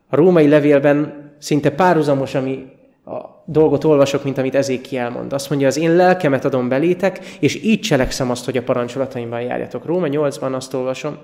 [0.08, 2.66] A római levélben szinte párhuzamos, ami
[3.04, 5.32] a dolgot olvasok, mint amit Ezékiel mond.
[5.32, 9.84] Azt mondja, az én lelkemet adom belétek, és így cselekszem azt, hogy a parancsolataimban járjatok.
[9.84, 11.18] Róma 8-ban azt olvasom,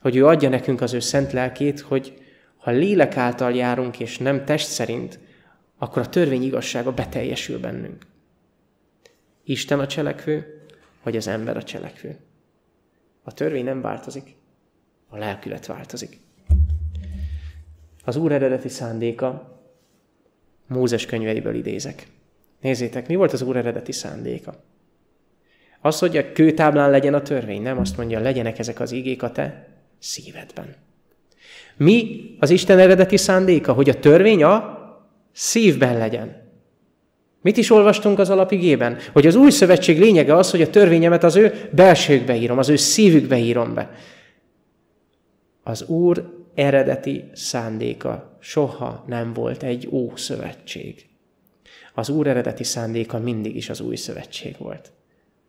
[0.00, 2.22] hogy ő adja nekünk az ő szent lelkét, hogy
[2.56, 5.18] ha lélek által járunk, és nem test szerint,
[5.78, 8.06] akkor a törvény igazsága beteljesül bennünk.
[9.44, 10.62] Isten a cselekvő,
[11.02, 12.16] vagy az ember a cselekvő.
[13.22, 14.36] A törvény nem változik,
[15.08, 16.20] a lelkület változik.
[18.04, 19.57] Az Úr eredeti szándéka
[20.68, 22.06] Mózes könyveiből idézek.
[22.60, 24.54] Nézzétek, mi volt az Úr eredeti szándéka?
[25.80, 29.32] Az, hogy a kőtáblán legyen a törvény, nem azt mondja, legyenek ezek az igék a
[29.32, 30.74] te szívedben.
[31.76, 33.72] Mi az Isten eredeti szándéka?
[33.72, 34.78] Hogy a törvény a
[35.32, 36.46] szívben legyen.
[37.40, 38.98] Mit is olvastunk az alapigében?
[39.12, 42.76] Hogy az új szövetség lényege az, hogy a törvényemet az ő belsőkbe írom, az ő
[42.76, 43.90] szívükbe írom be.
[45.62, 51.06] Az Úr eredeti szándéka soha nem volt egy ószövetség.
[51.94, 54.92] Az Úr eredeti szándéka mindig is az új szövetség volt.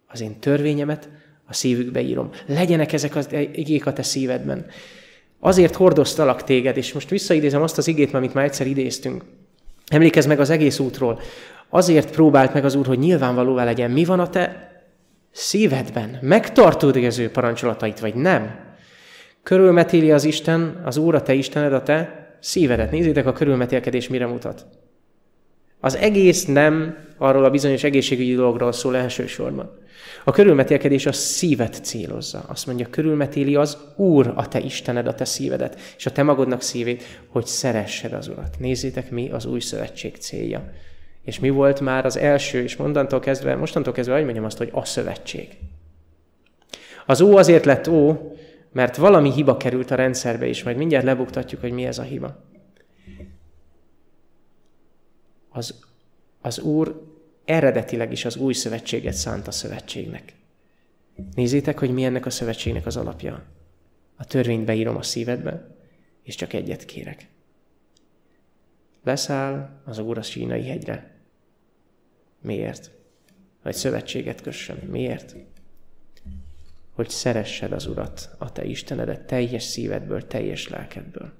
[0.07, 1.09] Az én törvényemet
[1.45, 2.29] a szívükbe írom.
[2.45, 4.65] Legyenek ezek az igék a te szívedben.
[5.39, 9.23] Azért hordoztalak téged, és most visszaidézem azt az igét, amit már egyszer idéztünk.
[9.87, 11.19] Emlékezz meg az egész útról.
[11.69, 14.71] Azért próbált meg az Úr, hogy nyilvánvalóvá legyen, mi van a te
[15.31, 16.17] szívedben.
[16.21, 18.67] Megtartod az ő parancsolatait, vagy nem?
[19.43, 22.91] Körülmetéli az Isten, az Úr, a te Istened, a te szívedet.
[22.91, 24.65] Nézzétek, a körülmetélkedés mire mutat.
[25.79, 29.77] Az egész nem arról a bizonyos egészségügyi dologról szól elsősorban.
[30.23, 32.43] A körülmetélkedés a szívet célozza.
[32.47, 36.61] Azt mondja, körülmetéli az Úr a te Istened, a te szívedet, és a te magodnak
[36.61, 38.55] szívét, hogy szeressed az Urat.
[38.59, 40.71] Nézzétek, mi az új szövetség célja.
[41.23, 44.69] És mi volt már az első, és mondantól kezdve, mostantól kezdve, hogy mondjam azt, hogy
[44.71, 45.47] a szövetség.
[47.05, 48.31] Az ó azért lett ó,
[48.71, 52.43] mert valami hiba került a rendszerbe is, majd mindjárt lebuktatjuk, hogy mi ez a hiba.
[55.49, 55.79] Az,
[56.41, 57.07] az Úr
[57.45, 60.33] eredetileg is az új szövetséget szánt a szövetségnek.
[61.35, 63.43] Nézzétek, hogy mi ennek a szövetségnek az alapja.
[64.15, 65.75] A törvényt beírom a szívedbe,
[66.23, 67.27] és csak egyet kérek.
[69.03, 71.11] Leszáll az Úr a sínai hegyre.
[72.41, 72.91] Miért?
[73.63, 74.77] Vagy szövetséget kössön.
[74.77, 75.35] Miért?
[76.99, 81.31] Hogy szeressed az Urat, a te Istenedet teljes szívedből, teljes lelkedből.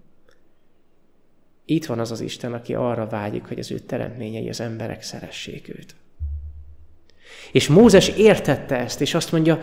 [1.66, 5.70] Itt van az az Isten, aki arra vágyik, hogy az ő teremtményei, az emberek szeressék
[5.70, 5.96] őt.
[7.52, 9.62] És Mózes értette ezt, és azt mondja,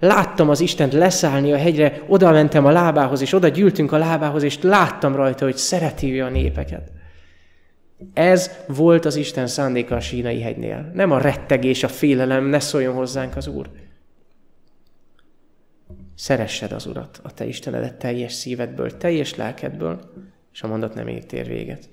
[0.00, 4.42] láttam az Istent leszállni a hegyre, oda mentem a lábához, és oda gyűltünk a lábához,
[4.42, 6.92] és láttam rajta, hogy szereti ő a népeket.
[8.12, 10.90] Ez volt az Isten szándéka a sínai hegynél.
[10.92, 13.70] Nem a rettegés, a félelem, ne szóljon hozzánk az Úr,
[16.14, 20.12] Szeressed az Urat, a te Istenedet teljes szívedből, teljes lelkedből,
[20.52, 21.88] és a mondat nem ér véget,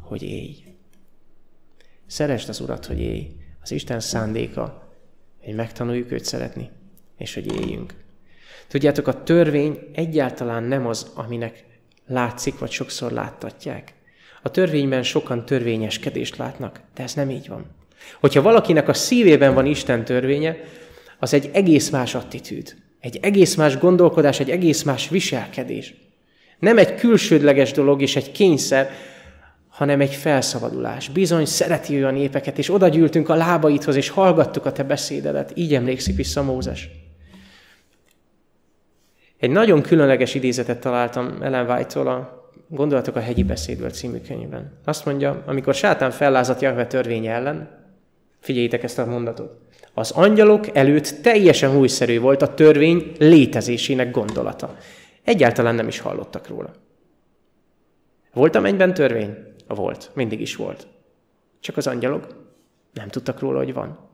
[0.00, 0.56] hogy élj.
[2.06, 3.28] Szeresd az Urat, hogy élj.
[3.62, 4.94] Az Isten szándéka,
[5.44, 6.70] hogy megtanuljuk őt szeretni,
[7.16, 7.94] és hogy éljünk.
[8.68, 11.64] Tudjátok, a törvény egyáltalán nem az, aminek
[12.06, 13.94] látszik, vagy sokszor láttatják.
[14.42, 17.66] A törvényben sokan törvényeskedést látnak, de ez nem így van.
[18.20, 20.56] Hogyha valakinek a szívében van Isten törvénye,
[21.18, 22.76] az egy egész más attitűd.
[23.00, 25.94] Egy egész más gondolkodás, egy egész más viselkedés.
[26.58, 28.90] Nem egy külsődleges dolog és egy kényszer,
[29.68, 31.08] hanem egy felszabadulás.
[31.08, 35.52] Bizony szereti a népeket, és oda gyűltünk a lábaidhoz, és hallgattuk a te beszédedet.
[35.54, 36.88] Így emlékszik vissza Mózes.
[39.38, 42.40] Egy nagyon különleges idézetet találtam Ellen White-tól a
[42.72, 44.72] Gondolatok a hegyi beszédből című könyvben.
[44.84, 47.68] Azt mondja, amikor sátán fellázadt Jahve törvénye ellen,
[48.40, 49.59] figyeljétek ezt a mondatot,
[49.94, 54.76] az angyalok előtt teljesen újszerű volt a törvény létezésének gondolata.
[55.24, 56.72] Egyáltalán nem is hallottak róla.
[58.32, 59.36] Volt a mennyben törvény?
[59.66, 60.86] Volt, mindig is volt.
[61.60, 62.26] Csak az angyalok
[62.92, 64.09] nem tudtak róla, hogy van.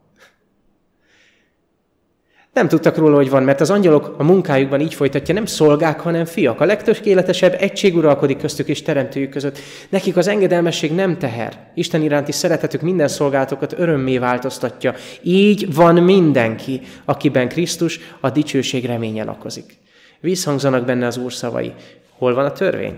[2.57, 6.25] Nem tudtak róla, hogy van, mert az angyalok a munkájukban így folytatja, nem szolgák, hanem
[6.25, 6.61] fiak.
[6.61, 9.57] A legtökéletesebb egység uralkodik köztük és teremtőjük között.
[9.89, 11.71] Nekik az engedelmesség nem teher.
[11.73, 14.93] Isten iránti szeretetük minden szolgálatokat örömmé változtatja.
[15.21, 19.77] Így van mindenki, akiben Krisztus a dicsőség reménye lakozik.
[20.19, 21.73] Visszhangzanak benne az Úr szavai.
[22.17, 22.97] Hol van a törvény?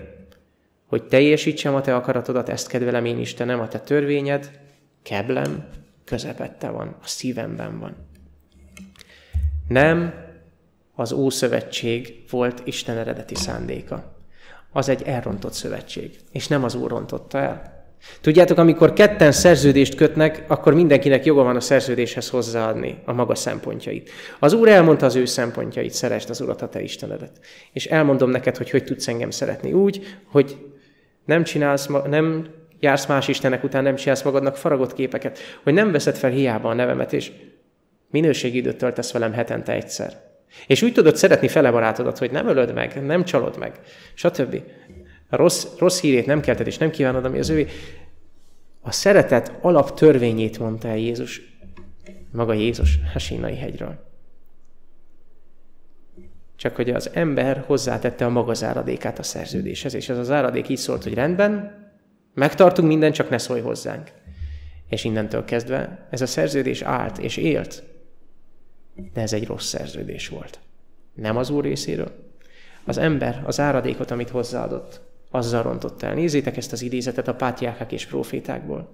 [0.87, 4.51] Hogy teljesítsem a te akaratodat, ezt kedvelem én Istenem, a te törvényed,
[5.03, 5.65] keblem,
[6.05, 8.08] közepette van, a szívemben van.
[9.69, 10.13] Nem
[10.95, 14.17] az Ószövetség volt Isten eredeti szándéka.
[14.71, 17.85] az egy elrontott szövetség, és nem az Úr rontotta el.
[18.21, 24.09] Tudjátok, amikor ketten szerződést kötnek, akkor mindenkinek joga van a szerződéshez hozzáadni a maga szempontjait.
[24.39, 27.39] Az Úr elmondta az ő szempontjait, szeresd az Urat, a te Istenedet.
[27.73, 29.73] És elmondom neked, hogy hogy tudsz engem szeretni.
[29.73, 30.57] Úgy, hogy
[31.25, 32.47] nem csinálsz, nem
[32.79, 36.73] jársz más istenek után, nem csinálsz magadnak faragott képeket, hogy nem veszed fel hiába a
[36.73, 37.31] nevemet, és
[38.09, 40.27] minőségi időt töltesz velem hetente egyszer.
[40.67, 43.79] És úgy tudod szeretni fele barátodat, hogy nem ölöd meg, nem csalod meg,
[44.13, 44.61] stb.
[45.29, 47.67] A rossz, rossz hírét nem kelted, és nem kívánod, ami az ővé.
[48.81, 51.41] A szeretet alaptörvényét mondta el Jézus,
[52.31, 54.07] maga Jézus a sínai hegyről.
[56.55, 60.77] Csak hogy az ember hozzátette a maga záradékát a szerződéshez, és ez az záradék így
[60.77, 61.77] szólt, hogy rendben,
[62.33, 64.11] megtartunk mindent, csak ne szólj hozzánk.
[64.89, 67.83] És innentől kezdve ez a szerződés állt és élt,
[69.13, 70.59] de ez egy rossz szerződés volt.
[71.13, 72.11] Nem az Úr részéről.
[72.85, 76.13] Az ember az áradékot, amit hozzáadott, azzal rontott el.
[76.13, 78.91] Nézzétek ezt az idézetet a pátiákák és profétákból.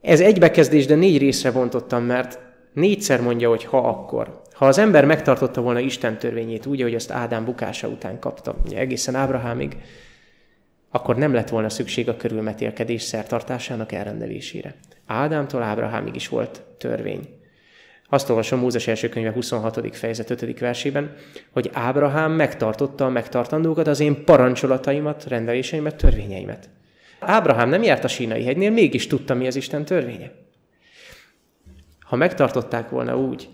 [0.00, 2.38] Ez egybekezdés, de négy részre bontottam, mert
[2.72, 4.42] négyszer mondja, hogy ha akkor.
[4.52, 8.78] Ha az ember megtartotta volna Isten törvényét úgy, ahogy azt Ádám bukása után kapta, ugye
[8.78, 9.76] egészen Ábrahámig,
[10.90, 14.74] akkor nem lett volna szükség a körülmetélkedés szertartásának elrendelésére.
[15.06, 17.28] Ádámtól Ábrahámig is volt törvény.
[18.14, 19.96] Azt olvasom Mózes első könyve 26.
[19.96, 20.58] fejezet 5.
[20.58, 21.14] versében,
[21.50, 26.68] hogy Ábrahám megtartotta a megtartandókat, az én parancsolataimat, rendeléseimet, törvényeimet.
[27.20, 30.32] Ábrahám nem járt a sínai hegynél, mégis tudta, mi az Isten törvénye.
[32.00, 33.48] Ha megtartották volna úgy,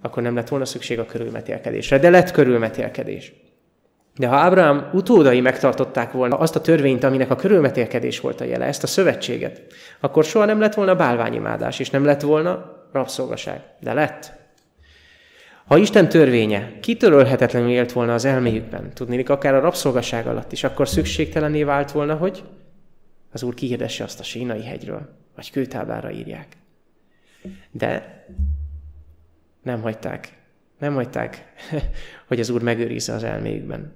[0.00, 3.32] akkor nem lett volna szükség a körülmetélkedésre, de lett körülmetélkedés.
[4.16, 8.64] De ha Ábrahám utódai megtartották volna azt a törvényt, aminek a körülmetélkedés volt a jele,
[8.64, 9.62] ezt a szövetséget,
[10.00, 13.62] akkor soha nem lett volna bálványimádás, és nem lett volna rabszolgaság.
[13.80, 14.40] De lett.
[15.66, 20.88] Ha Isten törvénye kitörölhetetlenül élt volna az elméjükben, tudnék akár a rabszolgaság alatt is, akkor
[20.88, 22.42] szükségtelené vált volna, hogy
[23.32, 26.46] az Úr kihirdesse azt a sínai hegyről, vagy kőtáblára írják.
[27.70, 28.24] De
[29.62, 30.38] nem hagyták,
[30.78, 31.52] nem hagyták,
[32.28, 33.92] hogy az Úr megőrizze az elméjükben.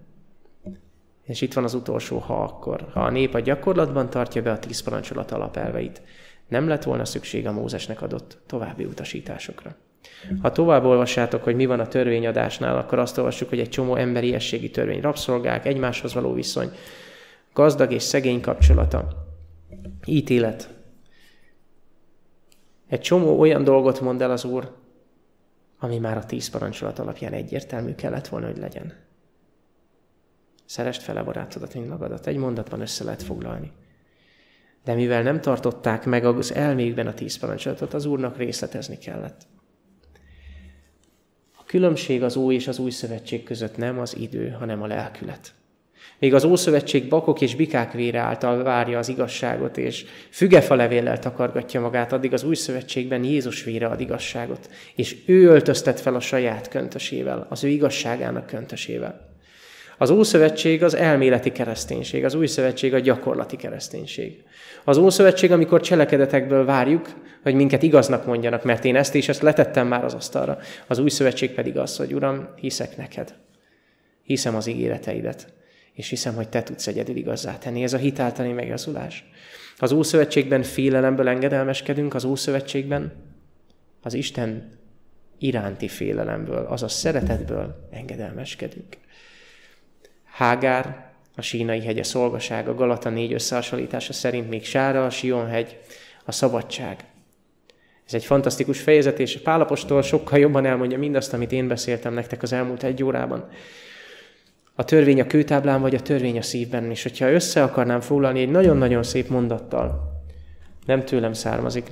[1.22, 2.88] És itt van az utolsó ha akkor.
[2.92, 6.02] Ha a nép a gyakorlatban tartja be a tíz parancsolat alapelveit,
[6.48, 9.76] nem lett volna szükség a Mózesnek adott további utasításokra.
[10.42, 14.70] Ha tovább olvassátok, hogy mi van a törvényadásnál, akkor azt olvassuk, hogy egy csomó emberiességi
[14.70, 16.70] törvény, rabszolgák, egymáshoz való viszony,
[17.52, 19.08] gazdag és szegény kapcsolata,
[20.04, 20.74] ítélet.
[22.88, 24.72] Egy csomó olyan dolgot mond el az Úr,
[25.78, 28.94] ami már a tíz parancsolat alapján egyértelmű kellett volna, hogy legyen.
[30.64, 32.26] Szerest fele barátodat, mint magadat.
[32.26, 33.72] Egy mondatban össze lehet foglalni.
[34.86, 39.40] De mivel nem tartották meg az elméjükben a tíz parancsolatot, az Úrnak részletezni kellett.
[41.58, 45.54] A különbség az új és az új szövetség között nem az idő, hanem a lelkület.
[46.18, 51.80] Még az Ószövetség bakok és bikák vére által várja az igazságot, és fügefa levéllel takargatja
[51.80, 56.68] magát, addig az új szövetségben Jézus vére ad igazságot, és ő öltöztet fel a saját
[56.68, 59.25] köntösével, az ő igazságának köntösével.
[59.98, 64.44] Az Ószövetség az elméleti kereszténység, az Új Szövetség a gyakorlati kereszténység.
[64.84, 67.08] Az Ószövetség, amikor cselekedetekből várjuk,
[67.42, 70.58] hogy minket igaznak mondjanak, mert én ezt és ezt letettem már az asztalra.
[70.86, 73.34] Az Új Szövetség pedig az, hogy Uram, hiszek neked.
[74.22, 75.52] Hiszem az ígéreteidet,
[75.92, 77.82] és hiszem, hogy te tudsz egyedül igazzá tenni.
[77.82, 79.24] Ez a hitáltani megazulás.
[79.78, 83.12] Az Ószövetségben félelemből engedelmeskedünk, az Ószövetségben
[84.02, 84.70] az Isten
[85.38, 88.96] iránti félelemből, azaz szeretetből engedelmeskedünk.
[90.36, 95.78] Hágár, a sínai hegye szolgasága, Galata négy összehasonlítása szerint még Sára, a Sion hegy,
[96.24, 97.04] a szabadság.
[98.06, 102.52] Ez egy fantasztikus fejezet, és Pálapostól sokkal jobban elmondja mindazt, amit én beszéltem nektek az
[102.52, 103.48] elmúlt egy órában.
[104.74, 106.90] A törvény a kőtáblán, vagy a törvény a szívben.
[106.90, 110.12] És hogyha össze akarnám foglalni egy nagyon-nagyon szép mondattal,
[110.86, 111.86] nem tőlem származik,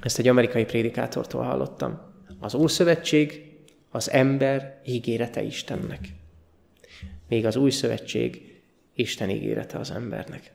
[0.00, 2.00] ezt egy amerikai prédikátortól hallottam.
[2.40, 3.42] Az Ószövetség
[3.90, 6.00] az ember ígérete Istennek
[7.28, 8.60] még az új szövetség
[8.94, 10.52] Isten ígérete az embernek.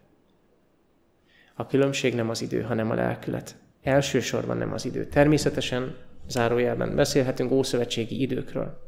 [1.56, 3.56] A különbség nem az idő, hanem a lelkület.
[3.84, 5.06] Elsősorban nem az idő.
[5.06, 5.96] Természetesen,
[6.28, 8.88] zárójelben beszélhetünk ószövetségi időkről.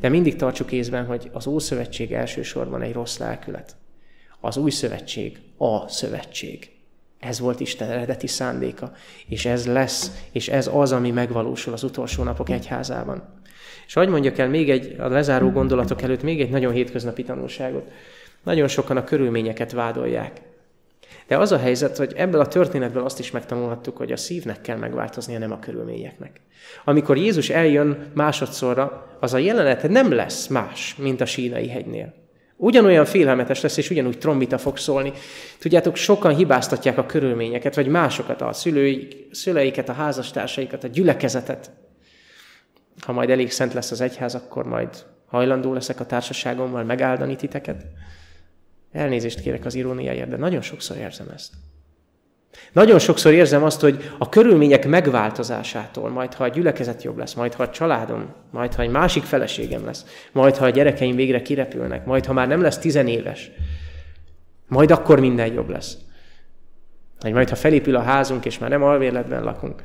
[0.00, 3.76] De mindig tartsuk észben, hogy az Ószövetség elsősorban egy rossz lelkület.
[4.40, 6.70] Az Új Szövetség a szövetség.
[7.18, 8.92] Ez volt Isten eredeti szándéka,
[9.26, 13.37] és ez lesz, és ez az, ami megvalósul az utolsó napok egyházában.
[13.88, 17.90] És hogy mondjak el még egy, a lezáró gondolatok előtt még egy nagyon hétköznapi tanulságot.
[18.42, 20.40] Nagyon sokan a körülményeket vádolják.
[21.26, 24.76] De az a helyzet, hogy ebből a történetből azt is megtanulhattuk, hogy a szívnek kell
[24.76, 26.40] megváltoznia, nem a körülményeknek.
[26.84, 32.14] Amikor Jézus eljön másodszorra, az a jelenet nem lesz más, mint a sínai hegynél.
[32.56, 35.12] Ugyanolyan félelmetes lesz, és ugyanúgy trombita fog szólni.
[35.58, 41.70] Tudjátok, sokan hibáztatják a körülményeket, vagy másokat, a szülőik, szüleiket, a házastársaikat, a gyülekezetet.
[42.98, 47.86] Ha majd elég szent lesz az egyház, akkor majd hajlandó leszek a társaságommal megáldani titeket.
[48.92, 51.52] Elnézést kérek az iróniáért, de nagyon sokszor érzem ezt.
[52.72, 57.54] Nagyon sokszor érzem azt, hogy a körülmények megváltozásától, majd ha a gyülekezet jobb lesz, majd
[57.54, 62.04] ha a családom, majd ha egy másik feleségem lesz, majd ha a gyerekeim végre kirepülnek,
[62.04, 63.50] majd ha már nem lesz tizenéves,
[64.66, 65.96] majd akkor minden jobb lesz.
[67.20, 69.82] Vagy majd ha felépül a házunk, és már nem alvérletben lakunk.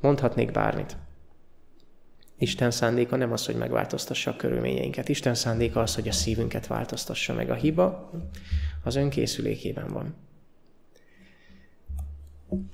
[0.00, 0.96] Mondhatnék bármit.
[2.42, 5.08] Isten szándéka nem az, hogy megváltoztassa a körülményeinket.
[5.08, 7.50] Isten szándéka az, hogy a szívünket változtassa meg.
[7.50, 8.10] A hiba
[8.84, 10.14] az önkészülékében van.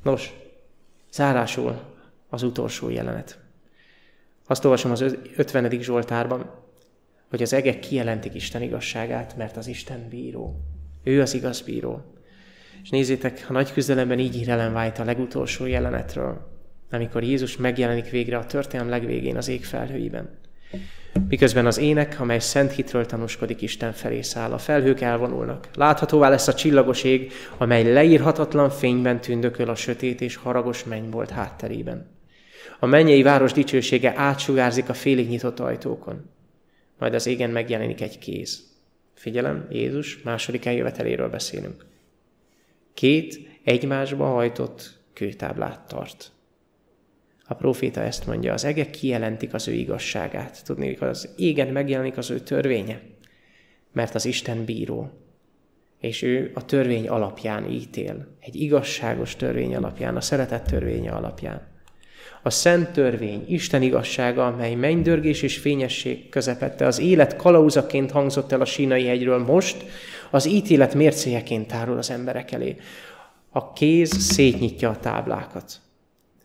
[0.03, 0.33] Nos,
[1.13, 1.81] zárásul
[2.29, 3.39] az utolsó jelenet.
[4.47, 5.81] Azt olvasom az 50.
[5.81, 6.51] Zsoltárban,
[7.31, 10.61] hogy az egek kijelentik Isten igazságát, mert az Isten bíró.
[11.03, 12.03] Ő az igaz bíró.
[12.83, 16.58] És nézzétek, a nagy küzdelemben így ír White a legutolsó jelenetről,
[16.91, 20.29] amikor Jézus megjelenik végre a történelem legvégén az ég felhőiben.
[21.29, 25.69] Miközben az ének, amely szent hitről tanúskodik, Isten felé száll, a felhők elvonulnak.
[25.75, 32.07] Láthatóvá lesz a csillagos ég, amely leírhatatlan fényben tündököl a sötét és haragos mennybolt hátterében.
[32.79, 36.31] A mennyei város dicsősége átsugárzik a félig nyitott ajtókon.
[36.99, 38.67] Majd az égen megjelenik egy kéz.
[39.15, 41.87] Figyelem, Jézus második eljöveteléről beszélünk.
[42.95, 46.33] Két egymásba hajtott kőtáblát tart.
[47.51, 50.65] A proféta ezt mondja, az egek kijelentik az ő igazságát.
[50.65, 53.01] Tudni, az égen megjelenik az ő törvénye,
[53.93, 55.11] mert az Isten bíró,
[56.01, 61.67] és ő a törvény alapján ítél, egy igazságos törvény alapján, a szeretett törvénye alapján.
[62.43, 68.61] A szent törvény, Isten igazsága, amely mennydörgés és fényesség közepette, az élet kalauzaként hangzott el
[68.61, 69.85] a sínai hegyről, most
[70.31, 72.77] az ítélet mércéjeként tárul az emberek elé.
[73.51, 75.81] A kéz szétnyitja a táblákat.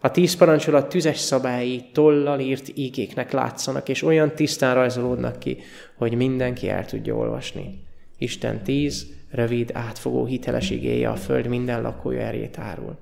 [0.05, 5.57] A tíz parancsolat tüzes szabályi tollal írt ígéknek látszanak, és olyan tisztán rajzolódnak ki,
[5.95, 7.83] hogy mindenki el tudja olvasni.
[8.17, 12.97] Isten tíz, rövid, átfogó, hiteles igéje a föld minden lakója erét árul.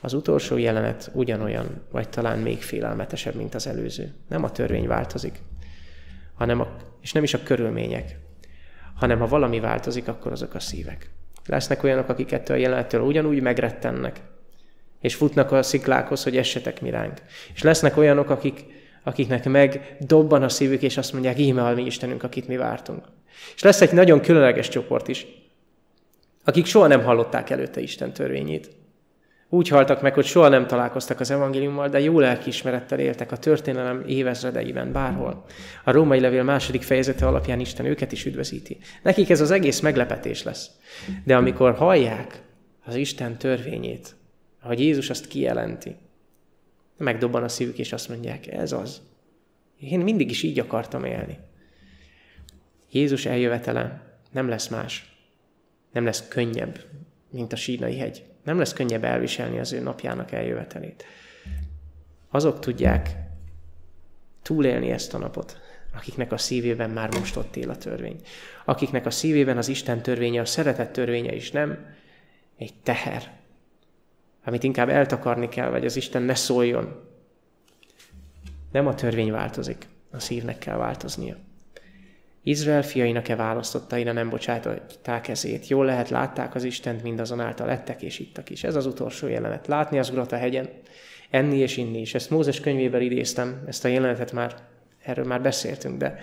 [0.00, 4.14] Az utolsó jelenet ugyanolyan, vagy talán még félelmetesebb, mint az előző.
[4.28, 5.38] Nem a törvény változik,
[6.34, 8.18] hanem a, és nem is a körülmények,
[8.94, 11.10] hanem ha valami változik, akkor azok a szívek.
[11.46, 14.20] Lesznek olyanok, akik ettől a jelenettől ugyanúgy megrettennek,
[15.00, 17.18] és futnak a sziklákhoz, hogy essetek mi ránk.
[17.54, 18.64] És lesznek olyanok, akik,
[19.02, 23.04] akiknek meg dobban a szívük, és azt mondják, íme a mi Istenünk, akit mi vártunk.
[23.54, 25.26] És lesz egy nagyon különleges csoport is,
[26.44, 28.70] akik soha nem hallották előtte Isten törvényét.
[29.48, 34.04] Úgy haltak meg, hogy soha nem találkoztak az evangéliummal, de jó lelkiismerettel éltek a történelem
[34.06, 35.44] évezredeiben, bárhol.
[35.84, 38.78] A római levél második fejezete alapján Isten őket is üdvözíti.
[39.02, 40.70] Nekik ez az egész meglepetés lesz.
[41.24, 42.42] De amikor hallják
[42.84, 44.14] az Isten törvényét,
[44.66, 45.96] ahogy Jézus azt kijelenti,
[46.96, 49.00] megdobban a szívük, és azt mondják, ez az.
[49.80, 51.38] Én mindig is így akartam élni.
[52.90, 55.16] Jézus eljövetele nem lesz más.
[55.92, 56.80] Nem lesz könnyebb,
[57.30, 58.24] mint a sínai hegy.
[58.44, 61.04] Nem lesz könnyebb elviselni az ő napjának eljövetelét.
[62.28, 63.16] Azok tudják
[64.42, 65.60] túlélni ezt a napot,
[65.94, 68.20] akiknek a szívében már most ott él a törvény.
[68.64, 71.94] Akiknek a szívében az Isten törvénye, a szeretet törvénye is nem
[72.56, 73.44] egy teher,
[74.46, 77.04] amit inkább eltakarni kell, vagy az Isten ne szóljon.
[78.72, 81.36] Nem a törvény változik, a szívnek kell változnia.
[82.42, 85.68] Izrael fiainak-e választottaira nem bocsátották kezét.
[85.68, 88.64] Jól lehet, látták az Istent, mindazonáltal lettek és ittak is.
[88.64, 89.66] Ez az utolsó jelenet.
[89.66, 90.68] Látni az urat a hegyen,
[91.30, 92.14] enni és inni is.
[92.14, 94.54] Ezt Mózes könyvében idéztem, ezt a jelenetet már,
[95.02, 96.18] erről már beszéltünk, de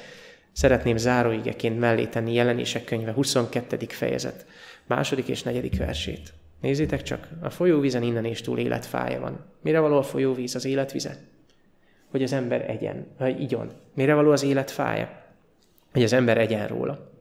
[0.52, 3.78] szeretném záróigeként mellé tenni jelenések könyve 22.
[3.88, 4.46] fejezet,
[4.88, 6.34] második és negyedik versét.
[6.64, 9.46] Nézzétek csak, a folyóvízen innen és túl életfája van.
[9.62, 11.18] Mire való a folyóvíz, az életvize?
[12.10, 13.72] Hogy az ember egyen, vagy igyon.
[13.94, 15.24] Mire való az életfája?
[15.92, 17.12] Hogy az ember egyen róla.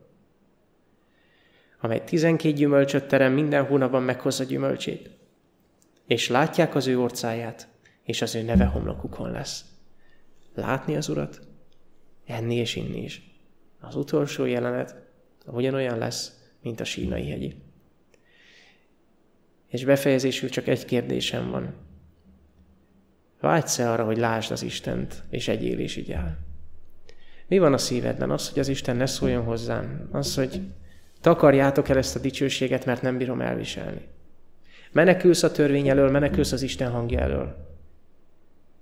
[1.80, 5.10] Amely tizenkét gyümölcsöt terem, minden hónapban meghozza gyümölcsét.
[6.06, 7.68] És látják az ő orcáját,
[8.02, 9.64] és az ő neve homlokukon lesz.
[10.54, 11.40] Látni az Urat,
[12.26, 13.22] enni és inni is.
[13.80, 14.96] Az utolsó jelenet
[15.46, 17.54] ugyanolyan lesz, mint a sínai hegyi.
[19.72, 21.74] És befejezésül csak egy kérdésem van.
[23.40, 26.38] Vágysz-e arra, hogy lásd az Istent, és egyél és igyál?
[27.46, 28.30] Mi van a szívedben?
[28.30, 30.08] Az, hogy az Isten ne szóljon hozzám.
[30.10, 30.60] Az, hogy
[31.20, 34.08] takarjátok el ezt a dicsőséget, mert nem bírom elviselni.
[34.92, 37.56] Menekülsz a törvény elől, menekülsz az Isten hangja elől.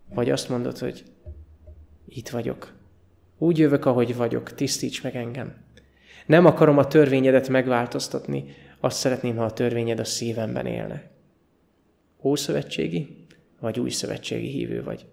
[0.08, 1.04] Vagy azt mondod, hogy
[2.08, 2.72] itt vagyok,
[3.42, 5.54] Úgy jövök, ahogy vagyok, tisztíts meg engem.
[6.26, 11.10] Nem akarom a törvényedet megváltoztatni, azt szeretném, ha a törvényed a szívemben élne.
[12.22, 13.20] Ószövetségi
[13.60, 15.06] vagy új szövetségi hívő vagy.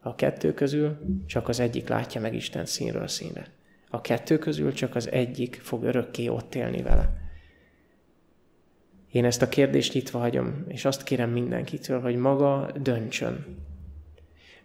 [0.00, 3.46] A kettő közül csak az egyik látja meg Isten színről színre.
[3.90, 7.20] A kettő közül csak az egyik fog örökké ott élni vele.
[9.10, 13.56] Én ezt a kérdést nyitva hagyom, és azt kérem mindenkitől, hogy maga döntsön.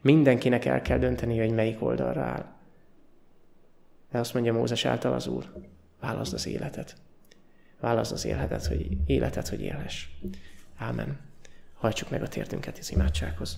[0.02, 2.46] Mindenkinek el kell dönteni, hogy melyik oldalra áll.
[4.12, 5.54] De azt mondja Mózes által az Úr,
[6.00, 6.96] válaszd az életet.
[7.80, 10.08] Válaszd az életet, hogy, életet, hogy élhess.
[10.78, 11.20] Ámen.
[11.74, 13.58] Hajtsuk meg a térdünket az imádsághoz.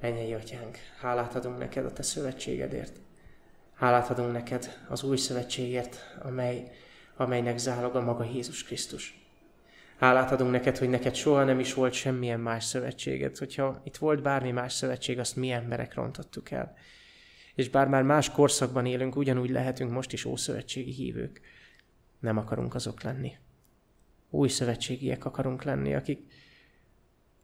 [0.00, 3.00] Menjél, Atyánk, hálát adunk neked a Te szövetségedért.
[3.74, 6.70] Hálát adunk neked az új szövetségért, amely,
[7.16, 9.20] amelynek záloga maga Jézus Krisztus.
[9.98, 13.36] Hálát adunk neked, hogy neked soha nem is volt semmilyen más szövetséged.
[13.36, 16.76] Hogyha itt volt bármi más szövetség, azt mi emberek rontottuk el.
[17.54, 21.40] És bár már más korszakban élünk, ugyanúgy lehetünk most is ószövetségi hívők.
[22.18, 23.36] Nem akarunk azok lenni.
[24.30, 26.32] Új szövetségiek akarunk lenni, akik,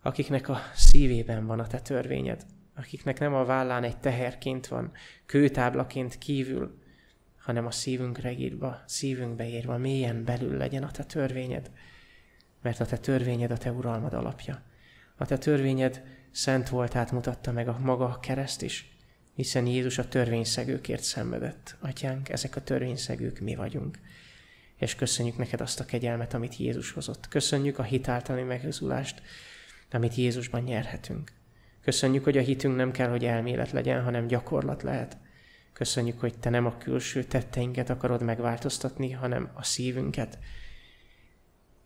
[0.02, 4.92] akiknek a szívében van a te törvényed, akiknek nem a vállán egy teherként van,
[5.26, 6.78] kőtáblaként kívül,
[7.38, 11.70] hanem a szívünkre írva, szívünkbe írva, mélyen belül legyen a te törvényed,
[12.62, 14.62] mert a te törvényed a te uralmad alapja.
[15.16, 18.97] A te törvényed szent voltát mutatta meg a maga a kereszt is,
[19.38, 21.76] hiszen Jézus a törvényszegőkért szenvedett.
[21.80, 23.98] Atyánk, ezek a törvényszegők mi vagyunk.
[24.76, 27.28] És köszönjük neked azt a kegyelmet, amit Jézus hozott.
[27.28, 29.22] Köszönjük a hitáltani megözulást,
[29.90, 31.32] amit Jézusban nyerhetünk.
[31.82, 35.16] Köszönjük, hogy a hitünk nem kell, hogy elmélet legyen, hanem gyakorlat lehet.
[35.72, 40.38] Köszönjük, hogy te nem a külső tetteinket akarod megváltoztatni, hanem a szívünket,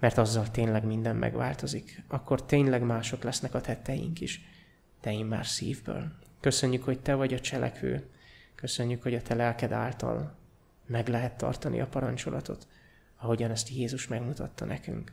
[0.01, 2.03] mert azzal tényleg minden megváltozik.
[2.09, 4.41] Akkor tényleg mások lesznek a tetteink is,
[5.01, 6.21] de én már szívből.
[6.43, 8.11] Köszönjük, hogy te vagy a cselekvő.
[8.55, 10.37] Köszönjük, hogy a te lelked által
[10.87, 12.67] meg lehet tartani a parancsolatot,
[13.17, 15.13] ahogyan ezt Jézus megmutatta nekünk.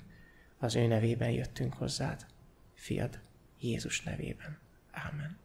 [0.57, 2.25] Az ő nevében jöttünk hozzád
[2.73, 3.19] fiad
[3.59, 4.57] Jézus nevében.
[5.11, 5.37] Amen.